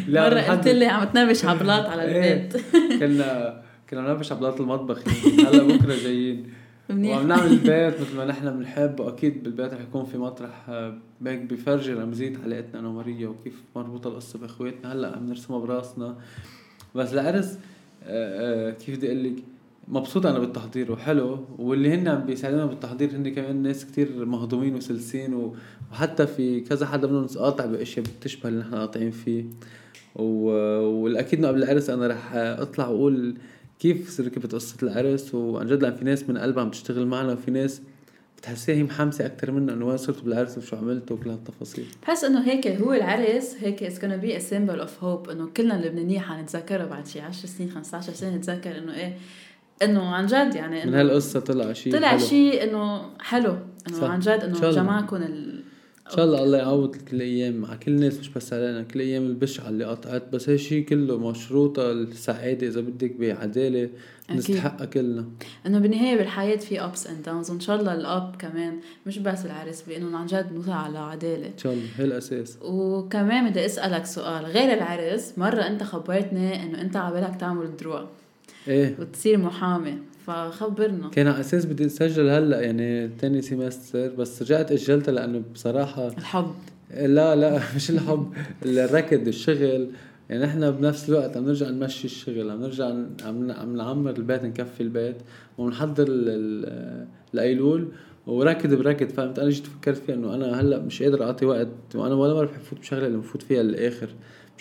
[0.07, 0.29] لا.
[0.29, 2.33] مرة عم قلت لي عم تنبش على بلاط على إيه.
[2.33, 2.63] البيت.
[2.99, 5.01] كنا كنا ننبش على بلاط المطبخ.
[5.07, 5.47] يعني.
[5.49, 6.47] هلأ بكرة جايين.
[6.89, 7.17] منيح.
[7.17, 11.39] وعم نعمل البيت مثل ما نحن بنحب وأكيد بالبيت رح يكون في مطرح آه، هيك
[11.39, 14.93] بفرجي رمزية علاقتنا أنا وماريا وكيف مربوطة القصة بإخواتنا.
[14.93, 16.15] هلأ عم نرسمها براسنا.
[16.95, 17.59] بس العرس
[18.03, 19.33] آه، آه، كيف بدي أقول لك
[19.87, 21.39] مبسوط أنا بالتحضير وحلو.
[21.57, 25.53] واللي هن عم بيساعدونا بالتحضير هن كمان ناس كتير مهضومين وسلسين
[25.91, 29.45] وحتى في كذا حدا منهم قاطع بأشياء بتشبه اللي نحن قاطعين فيه.
[30.15, 33.35] والأكيد إنه قبل العرس أنا رح أطلع وأقول
[33.83, 37.51] كيف ركبت قصه العرس وعن جد لأن في ناس من قلبها عم تشتغل معنا وفي
[37.51, 37.81] ناس
[38.37, 42.47] بتحسيها هي محمسه أكثر منا إنه وين صرت بالعرس وشو عملت وكل هالتفاصيل بحس إنه
[42.47, 46.85] هيك هو العرس هيك it's gonna be a symbol of hope إنه كلنا اللبنانيين حنتذكرها
[46.85, 49.17] بعد شي 10 سنين 15 سنة نتذكر إنه إيه
[49.81, 52.17] إنه عن جد يعني من إنه هالقصة طلع شيء طلع.
[52.17, 53.57] شيء إنه حلو
[53.89, 54.07] إنه.
[54.07, 54.71] عن جد إنه.
[54.71, 55.63] جمعكم ال
[56.11, 59.25] إن شاء الله الله يعوض كل الأيام مع كل الناس مش بس علينا كل الأيام
[59.25, 60.23] البشعة اللي قطعت.
[60.33, 62.67] بس هالشي كله مشروطة السعادة.
[62.67, 63.89] إذا بدك بعدالة.
[64.31, 65.25] نستحقها كلنا.
[65.65, 67.49] إنه بالنهاية بالحياة في ups and downs.
[67.49, 71.47] وإن شاء الله الاب كمان مش بس العرس بإنه عن جد نوصل على عدالة.
[71.47, 71.85] إن شاء الله.
[71.97, 72.57] هي الأساس.
[72.61, 74.45] وكمان بدي أسألك سؤال.
[74.45, 78.07] غير العرس مرة أنت خبرتني إنه أنت عبالك تعمل دروع
[78.67, 78.95] إيه.
[78.99, 79.97] وتصير محامي.
[80.25, 81.09] فخبرنا.
[81.09, 86.51] كان على أساس بدي أسجل هلأ يعني تاني سيمستر بس رجعت أجلتها لأنه بصراحة الحب.
[86.93, 88.33] لا لا مش الحب
[88.65, 89.87] الركض الشغل.
[90.29, 92.85] يعني إحنا بنفس الوقت عم نرجع نمشي الشغل عم نرجع
[93.25, 95.15] عم عم نعمر البيت نكفي البيت
[96.09, 97.87] ال- الايلول
[98.27, 102.15] وركض بركض فهمت؟ أنا جيت فكرت فيها إنه أنا هلأ مش قادر أعطي وقت وأنا
[102.15, 104.09] ولا مرة بحب فوت بشغلة اللي بفوت فيها للآخر.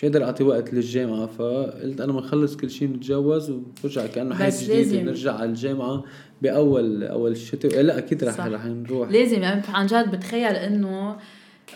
[0.02, 3.50] مش قادر اعطي وقت للجامعة فقلت أنا بنخلص كل شيء نتجوز
[3.84, 6.04] ونرجع كأنه حياة جديدة نرجع على الجامعة
[6.42, 8.46] بأول أول الشتاء لا أكيد رح صح.
[8.46, 11.16] رح نروح لازم يعني عن جد بتخيل إنه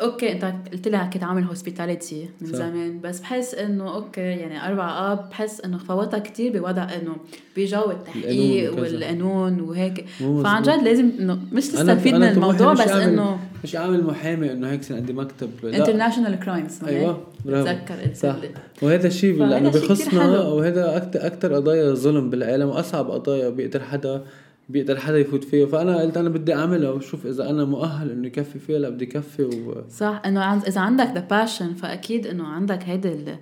[0.01, 2.55] okay أنت قلت لي كنت عامل hospitality من صح.
[2.55, 7.17] زمان بس بحس إنه okay يعني أربع آب بحس إنه فوتها كتير بوضع إنه
[7.57, 8.79] بجو التحقيق.
[8.81, 10.05] والقانون وهيك
[10.43, 10.63] فعن.
[10.63, 15.13] جد لازم إنه مش تستفيد من الموضوع بس إنه مش عامل محامي إنه هيك عندي
[15.13, 17.65] مكتب؟ international crimes أيوه برافو.
[17.65, 18.37] بتذكر صح.
[18.83, 20.41] وهذا الشيء لأنه كتير بخصنا.
[20.49, 24.23] وهذا أكثر أكثر قضايا ظلم بالعالم وأصعب قضايا بيقدر حدا
[24.69, 28.59] بيقدر حدا يفوت فيه فأنا قلت أنا بدي اعملها وشوف إذا أنا مؤهل إنه يكفي
[28.59, 29.83] فيها لا بدي كفي و...
[29.91, 30.23] صح.
[30.27, 33.39] إنه عن- إذا عندك the passion فأكيد إنه عندك هيدا ال-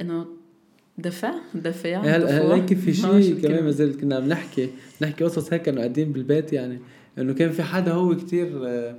[0.00, 0.26] إنه
[0.98, 2.54] دفع دفع هلا دفوع.
[2.56, 3.64] هيك في شيء كمان.
[3.64, 4.68] ما زلت كنا عم نحكي؟
[5.02, 6.78] نحكي قصص هيك انه قاعدين بالبيت يعني
[7.18, 8.94] إنه كان في حدا هو كتير آه،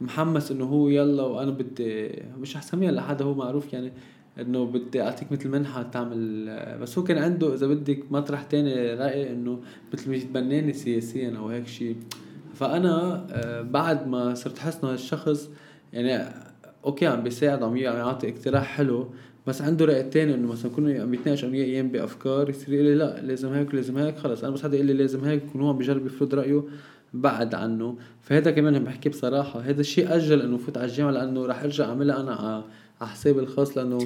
[0.00, 3.92] محمس إنه هو يلا وأنا بدي مش حسميها لحدا هو معروف يعني
[4.40, 6.46] إنه بدي أعطيك مثل منحة تعمل
[6.80, 9.60] بس هو كان عنده إذا بدك مطرح تاني رأي إنه
[9.92, 11.96] مثل ما يتبناني سياسيا أو هيك شيء
[12.54, 15.50] فأنا آه، بعد ما صرت حس إنه هالشخص
[15.92, 16.34] يعني
[16.84, 19.08] okay عم بيساعد عم يعطي اقتراح حلو
[19.46, 22.94] بس عنده رأي تاني إنه مثلا كنا عم يتناقش أنا أيام بافكار يصير يقول لي
[22.94, 25.68] لأ لازم هيك ولازم هيك خلص أنا بس حدا يقول لي لازم هيك يكون هو
[25.68, 26.62] عم بيجرب يفرض رأيه.
[27.14, 27.96] بعد عنه.
[28.22, 29.60] فهذا كمان بحكي بصراحة.
[29.60, 32.64] هذا الشيء أجل إنه فوت على الجامعة لأنه رح أرجع أعملها أنا
[33.00, 33.98] على حسابي الخاص لأنه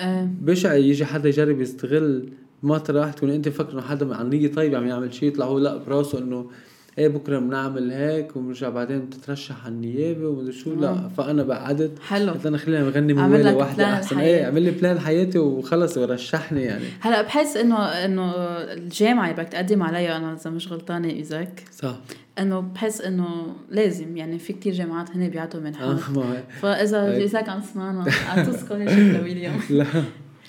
[0.00, 2.28] آه، بشع يجي حدا يجرب يستغل
[2.62, 5.76] مطرح تكون أنت فكر إنه حدا عن نية طيبه عم يعمل شيء يطلع هو لا
[5.76, 6.50] براسه إنه
[6.98, 10.74] إيه بكرة بنعمل هيك وبنرجع بعدين بتترشح على النيابه ومدري شو.
[10.74, 11.10] لا آه.
[11.16, 11.98] فأنا بعدت.
[11.98, 12.32] حلو.
[12.32, 14.18] قلت أنا خلينا نغني واحدة plan أحسن.
[14.18, 16.84] إيه اعمل لي plan حياتي وخلص ورشحني يعني.
[17.00, 18.32] هلا بحس انه إنه
[18.72, 21.64] الجامعة اللي بدك تقدم عليها أنا إذا مش غلطانة USEK.
[21.72, 21.96] صح.
[22.38, 23.26] إنه بحس إنه
[23.70, 25.98] لازم يعني في كتير جامعات هن بيعطوا منحات
[26.62, 27.20] فإذا هيك.
[27.22, 29.84] USEK عم تسمعنا اعطوا scholarship لويليام لا.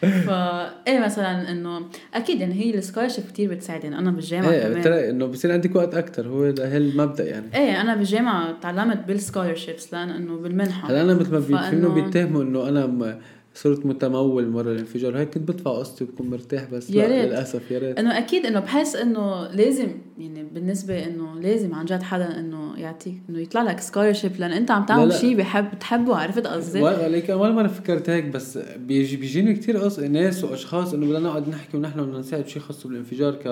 [0.01, 1.81] فا إيه مثلا إنه
[2.13, 4.79] أكيد يعني هي ال scholarship كتير بتساعد يعني أنا بالجامعة إيه كمان.
[4.79, 7.45] بتلاقي إنه بصير عندك وقت أكثر هو ده هي المبدأ يعني.
[7.55, 10.89] إيه أنا بالجامعة تعلمت بال scholarships لأن إنه بالمنحة.
[10.89, 12.85] هلأ أنا مثل ما بي- فإنه- في انه بيتهموا إنه أنا
[13.57, 17.25] صرت متمول مرة الانفجار هيك كنت بدفع قسطي وبكون مرتاح بس يا لا ريت.
[17.25, 19.87] للأسف يا ريت إنه أكيد إنه بحس إنه لازم
[20.17, 24.71] يعني بالنسبة إنه لازم عن جد حدا إنه يعطيك إنه يطلع لك scholarship لأن أنت
[24.71, 25.13] عم تعمل.
[25.13, 29.99] شيء بحب بتحبه عرفت قصدي؟ ولكن ولا مرة فكرت هيك بس بيجي بيجيني كثير قص
[29.99, 33.47] ناس وأشخاص إنه بدنا نقعد نحكي ونحن بدنا نساعد بشيء خاص بالانفجار ك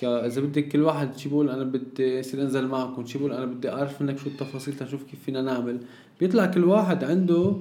[0.00, 3.44] ك إذا بدك كل واحد شي بيقول أنا بدي أصير أنزل معكم شي بيقول أنا
[3.46, 5.78] بدي أعرف منك شو التفاصيل تنشوف كيف فينا نعمل
[6.20, 7.56] بيطلع كل واحد عنده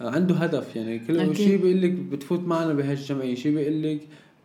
[0.00, 1.36] عنده هدف يعني كل.
[1.36, 4.00] شيء بيقول لك بتفوت معنا بهالجمعية شيء بيقول لك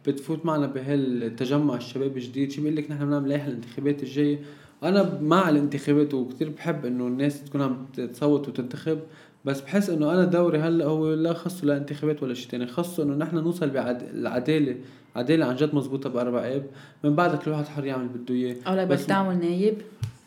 [0.07, 4.39] بتفوت معنا بهالتجمع الشباب الجديد شيء بيقول لك نحن بنعمل لائحه الانتخابات الجاية.
[4.83, 8.99] أنا مع الانتخابات وكثير بحب إنه الناس تكون عم تصوت وتنتخب
[9.45, 13.03] بس بحس إنه أنا دوري هلأ هو لا خصه لا انتخابات ولا شيء ثاني خصه
[13.03, 14.75] إنه نحن نوصل بالعداله
[15.15, 16.63] عدالة عن جد مزبوطه بأربع اب
[17.03, 18.55] من بعد كل واحد حر يعمل بده إياه.
[18.67, 19.73] أو لك بدك بس- تعمل نايب.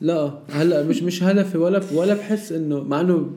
[0.01, 3.31] لا هلأ مش مش هدفي ولا ولا بحس إنه مع إنه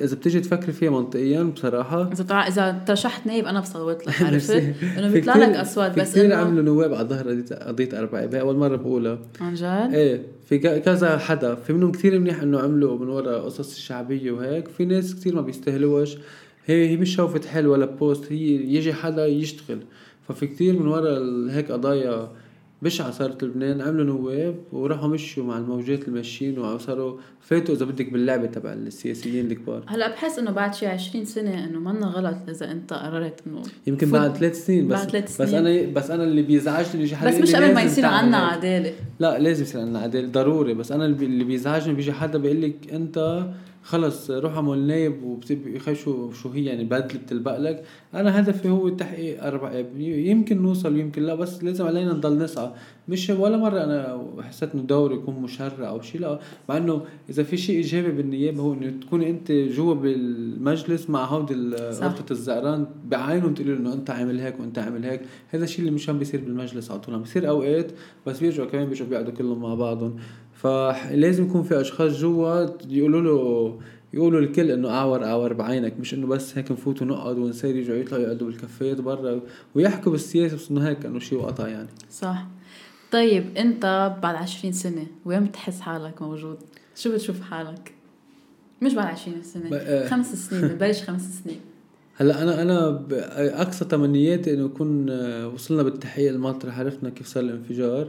[0.00, 2.12] إذا بتيجي تفكري فيها منطقيا بصراحة.
[2.12, 4.50] إذا طلع إذا ترشحت نايب أنا بصوت لك عرفت؟
[4.98, 8.56] إنه بيطلع لك أصوات بس كثير عملوا نواب على ظهر قضيه قضية أربع هي أول
[8.56, 9.18] مرة بقولها.
[9.40, 11.54] عن جد؟ إيه في كذا حدا.
[11.54, 14.68] في منهم كثير منيح إنه عملوا من ورا قصص الشعبية وهيك.
[14.68, 16.16] في ناس كثير ما بيستاهلوش
[16.66, 19.78] هي هي مش شوفة حل ولا بوست هي يجي حدا يشتغل.
[20.28, 21.18] ففي كثير من ورا
[21.50, 22.28] هيك قضايا
[22.82, 28.46] بشعة صارت لبنان عملوا نواب وراحوا مشوا مع الموجات الماشيين وصاروا فاتوا إذا بدك باللعبة
[28.46, 32.92] تبع السياسيين الكبار هلا بحس إنه بعد شي 20 سنة إنه منا غلط إذا أنت
[32.92, 35.66] قررت إنه يمكن بعد ثلاث سنين بس بعد ثلاث بس سنين.
[35.66, 38.36] أنا بس أنا اللي بيزعجني يجي حدا بس مش قبل ما يصير عنا.
[38.36, 42.92] عدالة لا لازم يصير عندنا عدالة ضروري بس أنا اللي بيزعجني بيجي حدا بيقول لك
[42.92, 43.46] أنت
[43.82, 47.84] خلص روح على النايب وبتبقى شو شو هي يعني بدله بتلبق لك.
[48.14, 52.70] أنا هدفي هو تحقيق أربع يمكن نوصل يمكن لا بس لازم علينا نضل نسعى.
[53.08, 56.38] مش ولا مرة أنا حسيت إنه دوري يكون مشرع أو شيء لا.
[56.68, 61.54] مع إنه إذا في شيء إيجابي بالنيابة هو إنه تكون أنت جوا بالمجلس مع هودي.
[61.76, 65.20] غرفه الزعران بعينهم تقول إنه أنت عامل هيك وأنت عامل هيك.
[65.48, 67.14] هذا الشيء اللي مش عم بيصير بالمجلس على طول.
[67.14, 67.92] عم بيصير أوقات
[68.26, 70.16] بس بيرجعوا كمان بيرجعوا بيقعدوا كلهم مع بعضهم.
[70.62, 73.80] فلازم يكون في أشخاص جوا يقولوا له
[74.14, 78.22] يقولوا الكل إنه اعور اعور بعينك مش إنه بس هيك نفوت ونقعد ونصير يرجعوا يطلعوا
[78.22, 79.40] يقعدوا بالكافيات برا
[79.74, 81.88] ويحكوا بالسياسة بس إنه هيك إنه شيء وقطع يعني.
[82.10, 82.46] صح.
[83.12, 86.58] طيب أنت بعد 20 سنة وين بتحس حالك موجود؟
[86.96, 87.92] شو بتشوف حالك؟
[88.82, 90.08] مش بعد 20 ب- سنه آه.
[90.08, 91.60] خمس سنين ببلش خمس سنين.
[92.16, 93.06] هلأ أنا أنا
[93.62, 98.08] أقصى تمنياتي إنه يكون آه، وصلنا بالتحقيق المطرح عرفنا كيف صار الانفجار.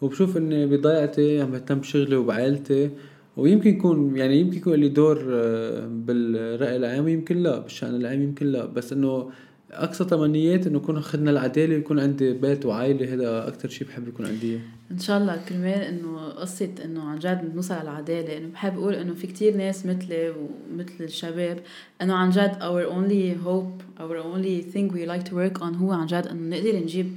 [0.00, 2.90] وبشوف اني بضيعتي عم بهتم بشغلي وبعائلتي
[3.36, 8.46] ويمكن يكون يعني يمكن يكون لي دور آه، بالرأي العام يمكن لا بالشأن العام يمكن
[8.46, 8.66] لا.
[8.66, 9.30] بس إنه
[9.72, 14.26] أقصى تمنيات إنه يكون اخذنا العدالة ويكون عندي بيت وعائلة هذا أكثر شيء بحب يكون
[14.26, 14.60] عندي.
[14.90, 18.36] إن شاء الله كرمال إنه قصة إنه عن جد نوصل على العدالة.
[18.36, 21.58] إنه بحب أقول إنه في كتير ناس مثلي ومثل الشباب
[22.02, 25.92] إنه عن جد our only hope our only thing we like to work on هو
[25.92, 27.12] عن جد إنه نقدر نجيب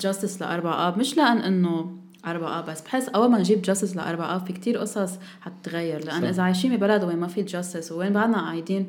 [0.00, 0.98] justice لاربع آب.
[0.98, 4.78] مش لأن إنه أربعة آب بس بحس أول ما نجيب justice لأربعة آب في كتير
[4.78, 6.28] قصص حتتغير لأن صح.
[6.28, 8.86] إذا عايشين ببلد وين ما في justice وين بعدنا قاعدين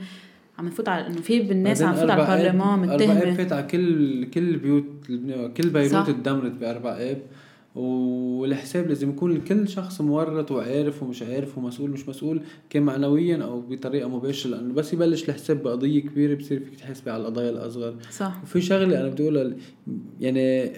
[0.60, 3.54] عم نفوت على إنه في بالناس عم نفوت على آب- البرلمان أربع آب متهمة فات
[3.54, 4.86] على كل كل بيوت
[5.58, 6.08] كل بيروت.
[6.10, 7.22] تدمرت بأربع آب
[7.76, 13.62] والحساب لازم يكون كل شخص مورط وعارف ومش عارف ومسؤول مش مسؤول كان معنويا أو
[13.62, 18.40] بطريقة مباشرة لأنه بس يبلش الحساب بقضية كبيرة بصير فيك تحاسبي على القضايا الأصغر صح
[18.44, 19.52] وفي شغلة أنا بدي أقولها
[20.20, 20.72] يعني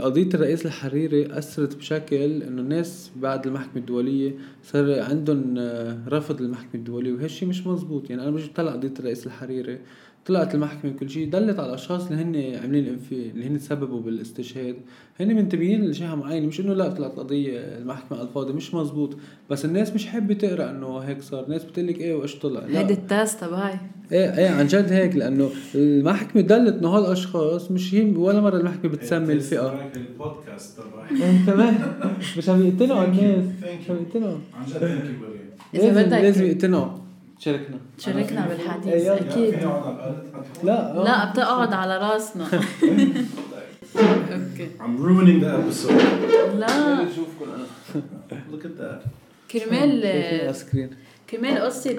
[0.00, 6.74] قضية الرئيس الحريري أثرت بشكل إنه الناس بعد المحكمة الدولية صار عندهم آه، رفض للمحكمة
[6.74, 8.10] الدولية وهالشي مش مزبوط.
[8.10, 9.78] يعني أنا بجي بطلع قضية الرئيس الحريري
[10.26, 14.76] طلعت المحكمة كل شيء دلت على الأشخاص اللي هن عاملين الانفي اللي هن تسببوا بالاستشهاد.
[15.20, 19.16] هن منتبهين لجهة معينة مش إنه لا طلعت قضية المحكمة على الفاضي مش مزبوط.
[19.50, 21.44] بس الناس مش حابة تقرأ إنه هيك صار.
[21.44, 22.60] الناس بتقلك إيه وإيش طلع.
[22.66, 23.78] هيدي ال thesis تبعي.
[24.12, 28.90] إيه إيه عن جد هيك لأنه المحكمة دلت إنه هالأشخاص مش هي ولا مرة المحكمة
[28.90, 29.90] بتسمي الفئة.
[29.96, 31.38] البودكاست تبعي.
[31.46, 31.74] كمان
[32.38, 33.10] مش عم يقتنعوا Thank you.
[33.22, 33.44] الناس
[33.80, 34.38] مش عم يقتنعوا.
[34.54, 35.04] عن جد thank
[35.74, 36.90] you لازم بدك- لازم يقتنعوا.
[37.38, 37.76] شاركنا.
[37.98, 39.20] شاركنا بالحديث إيه، يلا.
[39.20, 39.54] أكيد.
[40.64, 41.04] لا آه.
[41.04, 42.44] لا بتقعد على راسنا.
[43.96, 44.68] okay.
[44.80, 46.54] I'm ruining the episode.
[46.56, 46.68] لا.
[47.16, 47.64] شوفكم أنا
[48.52, 49.08] Look at that.
[49.52, 50.54] كرمال
[51.30, 51.98] كرمال قصة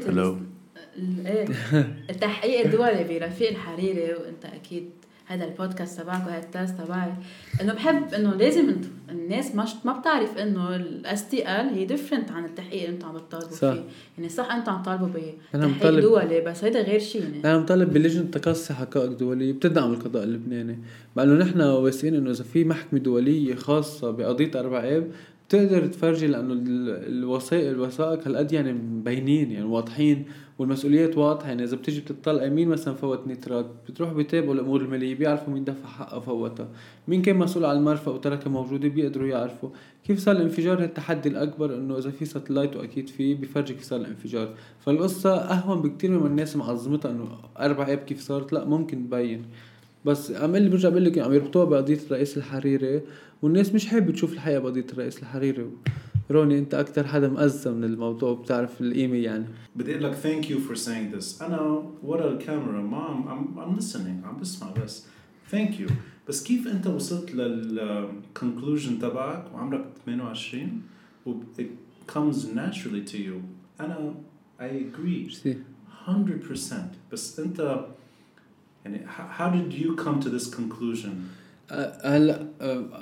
[1.25, 1.45] إيه.
[2.09, 4.89] التحقيق الدولي برفيق الحريري وأنت أكيد
[5.27, 7.13] هذا البودكاست تبعك وهذا ال thesis تبعي.
[7.61, 12.45] إنه بحب إنه لازم انتو الناس مش ما بتعرف إنه ال STL هي different عن
[12.45, 13.73] التحقيق اللي أنتم عم بتطالبوا صح.
[13.73, 13.83] فيه.
[14.17, 15.07] يعني صح أنتم عم تطالبوا
[15.53, 17.39] بتحقيق دولي بس هيدا غير شيء يعني.
[17.45, 20.79] أنا مطالب بلجنة تقصي حقائق دولية بتدعم القضاء اللبناني.
[21.15, 25.11] مع إنه نحن واثقين إنه إذا في محكمة دولية خاصة بقضية أربع اب
[25.47, 30.25] بتقدر تفرجي لأنه ال- الوثائق الوثائق هالقد يعني مبينين يعني واضحين.
[30.59, 31.47] والمسؤوليات واضحة.
[31.47, 35.87] يعني إذا بتيجي بتطلعي مين مثلا فوت نيترات بتروح بيتابعوا الأمور المالية بيعرفوا مين دفع
[35.87, 36.67] حقه فوتها.
[37.07, 39.69] مين كان مسؤول على المرفأ وتركها موجودة؟ بيقدروا يعرفوا.
[40.03, 44.53] كيف صار الانفجار؟ التحدي الأكبر إنه إذا في satellite وأكيد في بيفرجي كيف صار الانفجار.
[44.79, 47.27] فالقصة أهون بكتير مما الناس معظمتها إنه
[47.59, 49.45] أربع اب كيف صارت؟ لا ممكن تبين.
[50.05, 53.01] بس عم اللي برجع بقول لك عم يربطوها بقضية الرئيس الحريري
[53.41, 55.65] والناس مش حابة تشوف الحقيقة بقضية الرئيس الحريري.
[56.31, 59.45] روني أنت أكثر حدا مأذى من الموضوع وبتعرف القيمة يعني.
[59.75, 61.41] بدي أقول لك thank you for saying this.
[61.43, 65.03] أنا ورا الكاميرا ما I'm, I'm, I'm listening عم بسمع بس.
[65.51, 65.91] Thank you.
[66.27, 68.09] بس كيف أنت وصلت لل
[68.39, 70.81] conclusion تبعك وعمرك 28
[71.25, 73.41] و it comes naturally to you.
[73.81, 74.13] أنا
[74.59, 74.99] I agree.
[75.05, 75.57] ميرسي
[76.07, 76.73] 100%
[77.11, 77.85] بس انت
[78.85, 81.09] يعني how- did you come to this conclusion?
[82.03, 82.47] هلا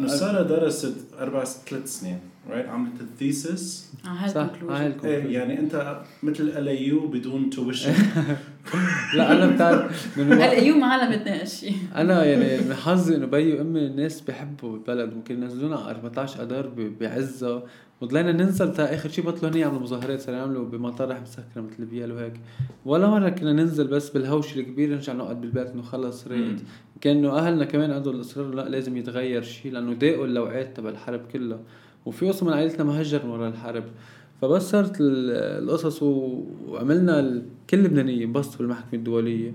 [0.07, 2.19] سارة درست أربع ثلاث سنين.
[2.49, 2.67] Right?
[2.69, 7.93] عملت ال thesis على صح إيه ال conclusion يعني أنت مثل ال U بدون tuition
[9.17, 13.85] لا أنا بتعرف من هلا ما علمتنا هالشيء أنا يعني من حظي إنه بيي وأمي
[13.85, 15.13] الناس بيحبوا البلد.
[15.13, 17.63] ممكن ينزلونا على 14 اذار ب- بعزة.
[18.01, 22.11] وضلينا ننزل تا آخر شيء بطلوا هني يعملوا مظاهرات صاروا يعملوا بمطارح مسكره مثل بيال
[22.11, 22.33] وهيك
[22.85, 26.61] ولا مرة كنا ننزل بس بالهوش الكبير نرجع نقعد بالبيت انه خلص ريت.
[27.01, 31.59] كانوا أهلنا كمان عندهم الإصرار لا لازم يتغير شيء لأنه ضاقوا اللوعات تبع الحرب كلها.
[32.05, 33.83] وفي قصة من عائلتنا ما هجر ورا الحرب.
[34.41, 39.51] فبس صارت ال- القصص وعملنا كل لبنانية انبسطوا بالمحكمة الدولية.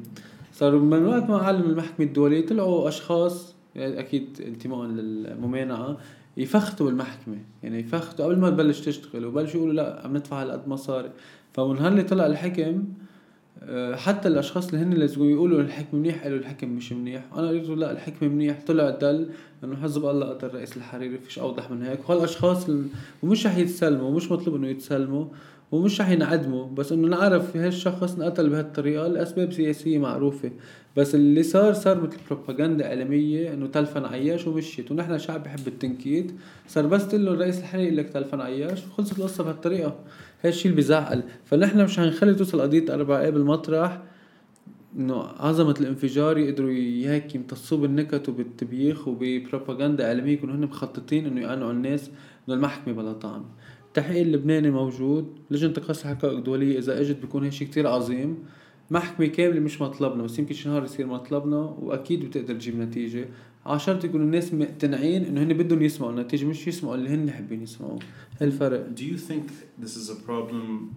[0.52, 5.96] صاروا من وقت ما علم المحكمة الدولية طلعوا أشخاص يعني أكيد انتماء للممانعة
[6.36, 11.10] يفختوا بالمحكمة يعني يفختوا قبل ما تبلش تشتغل وبلشوا يقولوا لا عم ندفع هالقد مصاري
[11.52, 12.82] فمن هاللي طلع الحكم آه،
[13.94, 17.24] حتى الأشخاص اللي هن لازم يقولوا الحكم منيح قالوا الحكم مش منيح.
[17.36, 18.60] أنا قلت لا الحكم منيح.
[18.66, 19.28] طلع دل
[19.64, 22.08] إنه حزب الله قتل رئيس الحريري فيش أوضح من هيك.
[22.10, 22.86] وهالاشخاص ال-
[23.22, 25.24] ومش رح يتسلموا ومش مطلوب إنه يتسلموا
[25.72, 26.66] ومش رح ينعدموا.
[26.66, 30.50] بس إنه نعرف هالشخص انقتل بهالطريقة لأسباب سياسية معروفة.
[30.96, 34.90] بس اللي صار صار مثل بروباغندا إعلامية إنه تلفن عياش ومشيت.
[34.90, 36.32] ونحن شعب بحب التنكيد.
[36.68, 38.86] صار بس تقول له الرئيس الحريري لك تلفن عياش.
[38.86, 39.94] وخلصت القصة بهالطريقة.
[40.42, 44.02] هاي الشيء اللي بيزعل فنحن مش حنخلي توصل قضية أربع اب المطرح
[44.96, 51.72] إنه عظمة الانفجار يقدروا هيك يمتصوه بالنكت وبالتبييخ وببروباغندا إعلامية يكونوا هن مخططين إنه يقنعوا
[51.72, 52.10] الناس
[52.48, 53.44] إنه المحكمة بلا طعم.
[53.88, 55.38] التحقيق اللبناني موجود.
[55.50, 58.38] لجنة تقصي الحقائق الدوليه إذا إجت بيكون هي شيء كتير عظيم.
[58.90, 63.28] محكمة كاملة مش مطلبنا بس يمكن شي نهار يصير مطلبنا وأكيد بتقدر تجيب نتيجة.
[63.68, 67.98] عشرة يكونوا الناس مقتنعين إنه هن بدهم يسمعوا النتيجة مش يسمعوا اللي هن حابين يسمعوه
[68.40, 69.44] هالفرق Do you think
[69.84, 70.94] this is a problem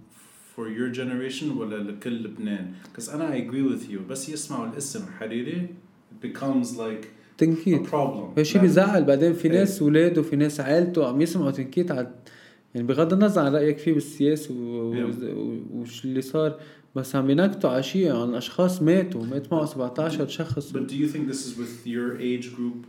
[0.55, 5.05] for your generation ولا لكل لبنان؟ Because أنا I agree with you بس يسمعوا الاسم
[5.19, 5.67] حريري
[6.11, 8.37] it becomes like a تنكيت problem.
[8.37, 8.61] هالشي لا.
[8.61, 9.59] بيزعل بعدين في إيه.
[9.59, 12.11] ناس ولاده وفي ناس عائلته عم يسمعوا تنكيت على
[12.75, 14.93] يعني بغض النظر عن رأيك فيه بالسياسة و...
[14.93, 15.23] Yeah.
[15.23, 15.57] و...
[15.73, 16.59] وش اللي صار
[16.95, 21.07] بس عم ينكتوا على شيء عن اشخاص ماتوا مات معه 17 شخص But do you
[21.13, 22.85] think this is with your age group?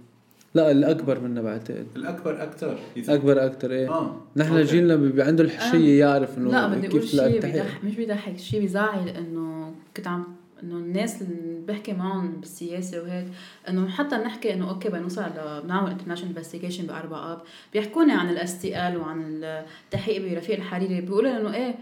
[0.54, 2.76] لا الأكبر منا بعتقد الأكبر أكتر.
[2.96, 3.10] You think?
[3.10, 4.16] اكبر أكثر إيه آه.
[4.36, 4.64] نحن okay.
[4.64, 7.28] جيلنا بيبقى عنده الحشرية يعرف إنه لا بدي أقول شيء.
[7.32, 10.24] بيضحك مش بيضحك شيء بيزعل إنه كنت عم
[10.62, 13.26] إنه الناس اللي بحكي معهم بالسياسة وهيك
[13.68, 17.40] إنه حتى نحكي إنه okay بدنا نوصل ل بنعمل international investigation باربع آب
[17.72, 21.74] بيحكوني عن ال STL وعن التحقيق برفيق الحريري بيقولوا إنه إيه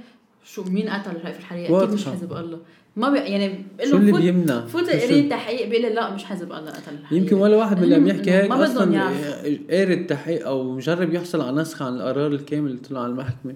[0.45, 2.07] شو مين قتل رفيق الحريري أكيد مش.
[2.09, 2.59] حزب الله.
[2.97, 6.15] ما بي يعني بقول شو اللي له فوت بيمنع؟ فوت قري التحقيق بيقول لي لا
[6.15, 8.57] مش حزب الله قتل الحريري يمكن ولا واحد من اللي عم المهم يحكي هيك ما
[8.57, 9.59] بدهم أصلا يعرفوا.
[9.71, 13.55] قاري التحقيق أو مجرب يحصل على نسخ عن القرار الكامل اللي طلع على المحكمة.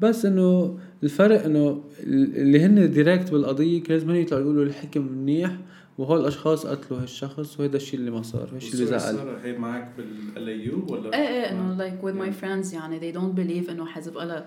[0.00, 5.56] بس إنه الفرق إنه اللي هن direct بالقضية كان لازم يطلعوا يقولوا الحكم منيح
[5.98, 9.00] وهول الأشخاص قتلوا هالشخص وهذا الشيء اللي ما صار هالشيء اللي زعل.
[9.00, 9.92] سارة هي معك
[10.36, 13.86] بال U ولا؟ إيه إيه إنه like with my friends يعني they don't believe إنه
[13.86, 14.44] حزب الله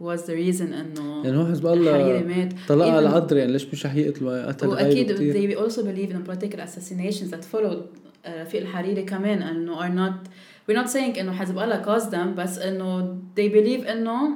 [0.00, 2.52] was the reason إنه يعني هو حزب الله مات.
[2.68, 6.60] طلع على العذر يعني ليش مش رح يقتلوا قتل وأكيد they also believe in political
[6.60, 7.82] assassinations that followed
[8.28, 10.28] رفيق الحريري كمان إنه are not
[10.70, 14.28] we're not saying إنه حزب الله caused them بس إنه they believe إنه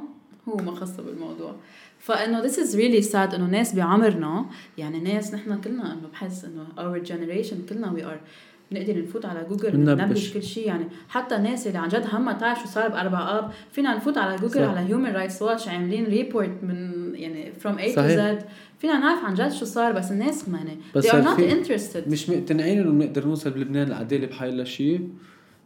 [0.49, 1.55] هو ما خصه بالموضوع.
[1.99, 4.45] فإنه this is really sad إنه ناس بعمرنا
[4.77, 8.19] يعني ناس نحن كلنا إنه بحس إنه our generation كلنا we are
[8.71, 9.71] بنقدر نفوت على جوجل.
[9.71, 10.67] بنبلش كل شيء.
[10.67, 13.51] يعني حتى الناس اللي عن جد همها تعرف شو صار باربع آب.
[13.71, 14.61] فينا نفوت على جوجل صح.
[14.61, 18.39] على هيومن رايتس واتش عاملين report من يعني A to صحيح.
[18.39, 18.43] Z.
[18.79, 20.77] فينا نعرف عن جد شو صار بس الناس ما يعني.
[20.95, 22.07] بس they are not interested.
[22.07, 25.09] مش مقتنعين إنه بنقدر نوصل بلبنان العداله بحيلا شيء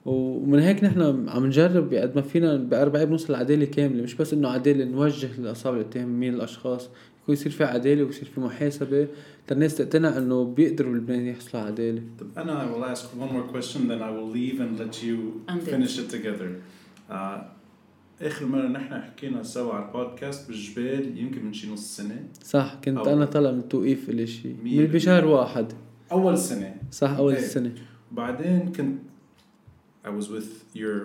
[0.05, 4.03] ومن هيك نحن عم نجرب قد ما فينا بأربع بنوصل لعدالة كاملة.
[4.03, 6.89] مش بس إنه عدالة نوجه الأصابع الاتهام مين الأشخاص.
[7.27, 9.07] يكون يصير في عدالة ويصير في محاسبة.
[9.47, 12.01] تا الناس تقتنع إنه بيقدروا بلبنان يحصلوا على عدالة.
[12.19, 15.41] طب أنا I will ask one more question then I will leave and let you
[15.65, 16.49] finish it together.
[17.11, 17.51] آه
[18.21, 22.23] آخر مرة نحن حكينا سوا على البودكاست بالجبال يمكن من شي نص سنة.
[22.43, 25.25] صح كنت أنا طالع من التوقيف اللي شيء بشهر.
[25.25, 25.73] واحد.
[26.11, 26.75] أول سنة.
[26.91, 27.39] صح أول إيه.
[27.39, 27.71] السنة
[28.11, 28.99] بعدين كنت
[30.05, 30.99] I was with your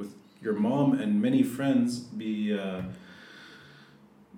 [0.00, 0.12] with
[0.44, 2.22] your mom and many friends ب
[2.56, 2.82] uh,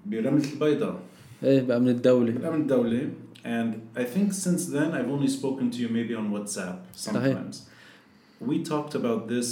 [0.07, 1.01] برملة البيضاء.
[1.44, 3.10] ايه بقى من الدولة بالأمن الدولي
[3.44, 7.68] and I think since then I've only spoken to you maybe on WhatsApp sometimes.
[8.40, 9.50] We talked about this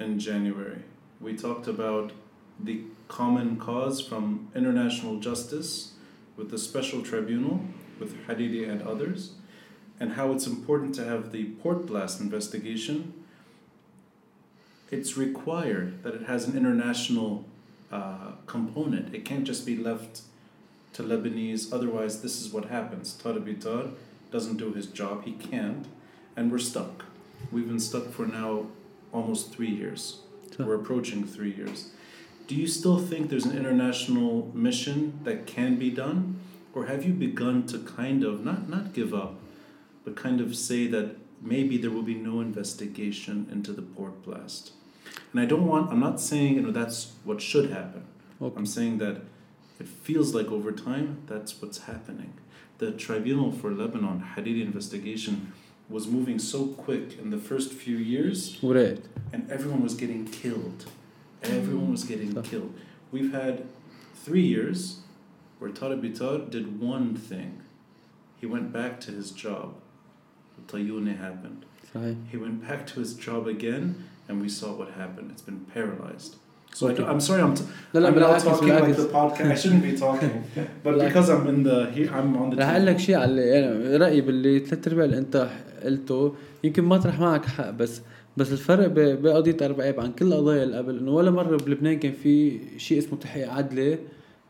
[0.00, 0.82] in January.
[1.20, 2.12] We talked about
[2.58, 5.92] the common cause from international justice
[6.38, 7.60] with the special tribunal
[8.00, 9.32] with Hariri and others
[10.00, 13.12] and how it's important to have the port blast investigation.
[14.90, 17.44] It's required that it has an international
[17.92, 19.14] uh, component.
[19.14, 20.22] It can't just be left
[20.93, 23.19] to Lebanese, otherwise, this is what happens.
[23.21, 23.91] Tarabitar
[24.31, 25.87] doesn't do his job, he can't,
[26.35, 27.05] and we're stuck.
[27.51, 28.67] We've been stuck for now
[29.11, 30.19] almost three years.
[30.55, 30.65] So.
[30.65, 31.91] We're approaching three years.
[32.47, 36.39] Do you still think there's an international mission that can be done?
[36.73, 39.35] Or have you begun to kind of, not, not give up,
[40.03, 44.71] but kind of say that maybe there will be no investigation into the port blast?
[45.31, 48.05] And I don't want, I'm not saying you know, that's what should happen.
[48.41, 48.55] Okay.
[48.57, 49.21] I'm saying that
[49.79, 52.33] it feels like over time that's what's happening.
[52.77, 55.53] The Tribunal for Lebanon hadid investigation
[55.89, 58.57] was moving so quick in the first few years.
[58.61, 59.03] Right.
[59.31, 60.85] And everyone was getting killed.
[61.41, 61.55] Mm-hmm.
[61.55, 62.73] Everyone was getting killed.
[63.11, 63.65] We've had
[64.15, 65.01] three years
[65.59, 67.61] where Tarabitar did one thing.
[68.39, 69.75] He went back to his job.
[70.67, 71.65] Tayune happened.
[72.31, 75.29] He went back to his job again, and we saw what happened.
[75.31, 76.37] It's been paralyzed.
[76.75, 77.03] So I Okay.
[77.03, 77.61] don't, I'm sorry, I'm, t-
[77.93, 79.51] لا لا I'm بالعكس talking like the podcast.
[79.51, 80.33] I shouldn't be talking,
[80.85, 82.55] but because I'm in the here, I'm on the.
[82.55, 82.61] team.
[82.61, 85.47] أقول لك شيء على يعني رأيي باللي ثلاث أرباع اللي أنت
[85.83, 88.01] قلته يمكن ما طرح معك حق بس
[88.37, 92.11] بس الفرق بقضية أربع عيب عن كل القضايا اللي قبل إنه ولا مرة بلبنان كان
[92.23, 93.99] في شيء اسمه تحقيق عدلي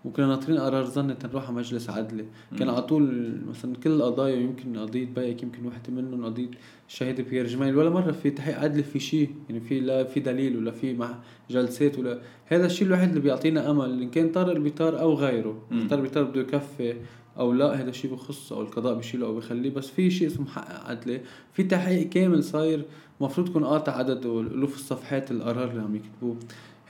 [0.06, 2.26] وكنا ناطرين قرار ظني تنروح على مجلس عدلي
[2.60, 6.48] كان على طول مثلا كل القضايا يمكن قضية بيك يمكن وحده منهم قضية
[6.94, 10.58] الشهيد بيير جميل ولا مرة في تحقيق عدلي في شيء يعني في لا في دليل
[10.58, 11.16] ولا في مع
[11.50, 15.64] جلسات ولا هذا الشيء الوحيد اللي بيعطينا أمل إن كان طارق البيطار أو غيره.
[15.72, 15.88] مم.
[15.88, 16.96] طارق البيطار بده يكفي
[17.38, 20.90] أو لا هذا الشيء بخص أو القضاء بيشيله أو بيخليه بس في شيء اسمه محقق
[20.90, 21.22] عدلي
[21.54, 22.86] في تحقيق كامل صاير
[23.22, 26.36] المفروض يكون قاطع عدد والوف الصفحات القرار اللي عم يكتبوه.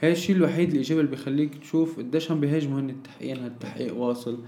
[0.00, 4.38] هاي الشيء الوحيد الإيجابي اللي بيخليك تشوف قديش عم بيهاجموا هن التحقيقين هالتحقيق واصل.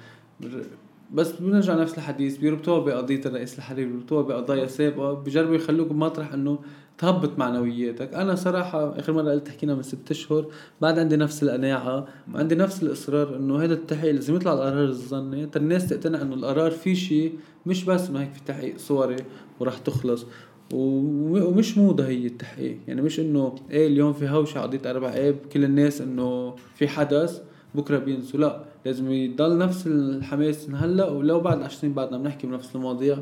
[1.13, 6.59] بس بنرجع نفس الحديث بيربطوها بقضية الرئيس الحريري بيربطوها بقضايا سابقة بجربوا يخلوك بمطرح إنه
[6.99, 8.15] تهبط معنوياتك.
[8.15, 10.47] أنا صراحة آخر مرة قلت حكينا من ست أشهر
[10.81, 15.49] بعد عندي نفس القناعة وعندي نفس الإصرار إنه هذا التحقيق لازم يطلع القرار الظني.
[15.57, 19.17] الناس تقتنع إنه القرار في شيء مش بس إنه هيك في تحقيق صوري
[19.61, 20.27] وراح تخلص.
[20.73, 22.79] ومش موضة هي التحقيق.
[22.89, 27.41] يعني مش إنه إيه اليوم في هوشة قضية أربع عيب كل الناس إنه في حدث
[27.75, 28.41] بكرة بينسوا.
[28.41, 28.65] لا.
[28.87, 33.19] لازم يضل نفس الحماس من هلا ولو بعد 10 سنين بعدنا بنحكي بنفس المواضيع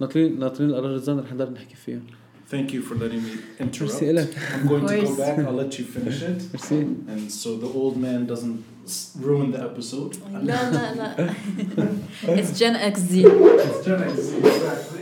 [0.00, 2.00] ناطرين ناطرين القرار الظني رح نقدر نحكي فيها
[2.50, 3.82] Thank you for letting me interrupt.
[3.82, 5.38] merci لك I'm going to go back.
[5.38, 8.62] I'll let you finish it, merci and so the old man doesn't
[9.22, 10.16] ruin the episode.
[10.42, 11.30] لا لا لا
[12.22, 14.97] It's Gen X Z It's Gen X, exactly.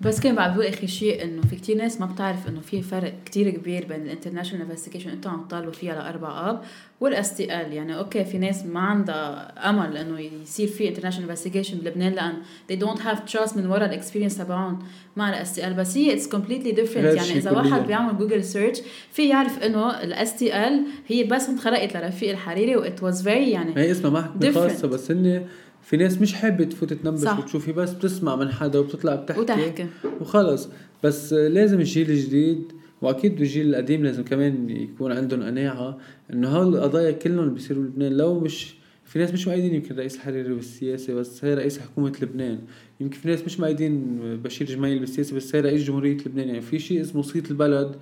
[0.00, 3.14] بس كان بعد بقول آخر شيء إنه في كتير ناس ما بتعرف إنه في فرق
[3.24, 6.60] كتير كبير بين ال international investigation أنتم عم تطالبوا فيها لأربع آب
[7.00, 12.12] وال STL يعني okay في ناس ما عندها أمل إنه يصير في international investigation بلبنان
[12.12, 12.32] لأن
[12.72, 14.78] they don't have trust من ورا ال experience تبعهم
[15.16, 17.50] مع ال STL بس هي it's completely different يعني إذا.
[17.50, 18.78] واحد بيعمل Google search
[19.12, 23.76] فيه يعرف إنه ال STL هي بس انخلقت لرفيق الحريري و it was very يعني
[23.76, 24.54] هي اسمها Different.
[24.54, 25.46] خاصة بس هن
[25.82, 27.38] في ناس مش حابة تفوت تنبش صح.
[27.38, 29.86] وتشوفي بس بتسمع من حدا وبتطلع بتحكي وتحكي.
[30.20, 30.68] وخلص.
[31.04, 32.72] بس لازم الجيل الجديد
[33.02, 35.98] وأكيد الجيل القديم لازم كمان يكون عندهم قناعة
[36.32, 38.74] إنه هول القضايا كلهم اللي بيصيروا بلبنان لو مش
[39.04, 42.58] في ناس مش مؤيدين يمكن رئيس الحريري بالسياسة بس هي رئيس حكومة لبنان.
[43.00, 46.48] يمكن في ناس مش مؤيدين بشير جميل بالسياسة بس هي رئيس جمهورية لبنان.
[46.48, 47.96] يعني في شيء اسمه صيت البلد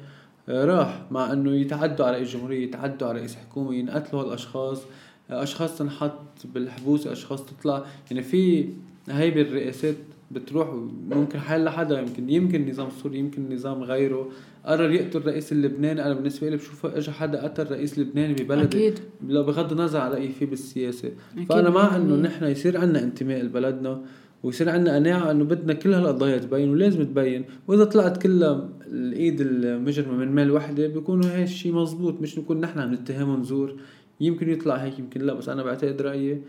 [0.49, 4.83] آه، راح مع إنه يتعدوا على رئيس جمهورية يتعدوا على رئيس حكومة ينقتلوا هالأشخاص.
[5.31, 7.85] أشخاص تنحط بالحبوس أشخاص تطلع.
[8.11, 8.69] يعني في
[9.09, 9.97] هاي بالرئاسات
[10.31, 10.69] بتروح
[11.11, 14.29] ممكن حال لحدا يمكن يمكن النظام السوري يمكن النظام غيره.
[14.65, 16.05] قرر يقتل رئيس اللبناني.
[16.05, 18.99] أنا بالنسبة لي بشوف اجى حدا قتل رئيس لبناني ببلدي أكيد.
[19.29, 21.11] لو بغض النظر على رأيي فيه بالسياسة.
[21.37, 21.49] أكيد.
[21.49, 22.17] فأنا مع إنه.
[22.17, 24.03] نحن يصير عندنا انتماء لبلدنا
[24.43, 27.45] ويصير عندنا قناعة إنه بدنا كل هالقضايا تبين ولازم تبين.
[27.69, 32.21] وإذا طلعت كلها الإيد المجرمة من مال وحدة بيكونوا هاي الشيء مزبوط.
[32.21, 33.77] مش نكون نحن عم نتهمهم زور.
[34.21, 36.43] يمكن يطلع هيك يمكن لا بس أنا بعتقد رأيي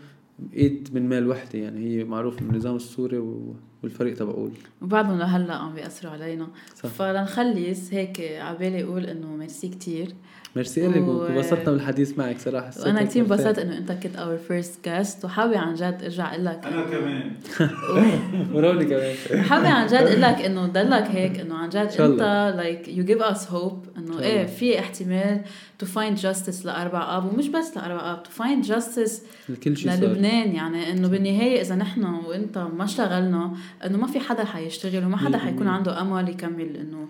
[0.56, 4.50] إيد من مال وحدة يعني هي معروف من النظام السوري و- والفريق تبعول
[4.82, 6.46] وبعدهم لهلا عم بيأثروا علينا
[6.82, 6.88] صح.
[6.88, 10.14] فلنخلص هيك عبالي أقول إنه ميرسي كتير
[10.56, 13.22] ميرسي لك و- وانبسطنا بالحديث معك صراحة وأنا كثير.
[13.22, 17.32] انبسطت إنه أنت كنت our first guest وحابه عن جد أرجع أقول لك أنا كمان.
[18.54, 22.54] وروني كمان حابه عن جد أقول لك إنه ضلك هيك إنه عن جد أنت.
[22.56, 24.46] like you give us hope إنه إيه.
[24.46, 25.40] في احتمال
[25.78, 30.00] to find justice لأربع آب ومش بس لأربع آب تو فايند جاستس الكل شيء صار
[30.00, 33.52] للبنان يعني إنه بالنهاية إذا نحن وإنت ما اشتغلنا
[33.84, 35.68] إنه ما في حدا حيشتغل وما حدا حيكون.
[35.68, 37.08] عنده أمل يكمل إنه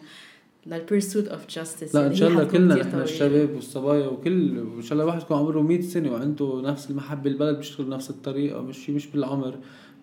[0.66, 4.92] لل pursuit of justice لا إن شاء الله كلنا نحن الشباب والصبايا وكل وإن شاء
[4.92, 8.94] الله الواحد يكون عمره 100 سنة وعنده نفس المحبة البلد بيشتغل بنفس الطريقة مش شيء
[8.94, 9.54] مش بالعمر.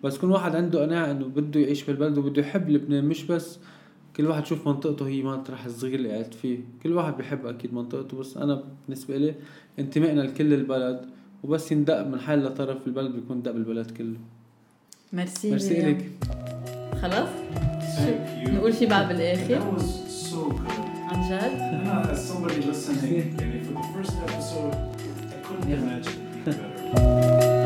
[0.04, 3.58] بس يكون واحد عنده قناعة إنه بده يعيش بالبلد وبده يحب لبنان مش بس
[4.16, 6.58] كل واحد يشوف منطقته هي مطرح الصغير اللي قاعد فيه.
[6.82, 8.18] كل واحد بيحب أكيد منطقته.
[8.18, 9.34] بس أنا بالنسبة لي
[9.78, 11.00] انتمائنا لكل البلد
[11.42, 14.18] وبس يندق من حال لطرف البلد بيكون دق بالبلد كله.
[15.12, 15.82] merci merci.
[15.82, 16.10] لك
[17.02, 17.28] خلاص.
[18.46, 19.62] نقول شي بعد بالاخر.
[21.10, 24.74] عن جد أنا as somebody listening, يعني for the first episode,
[25.32, 27.57] I couldn't imagine being better.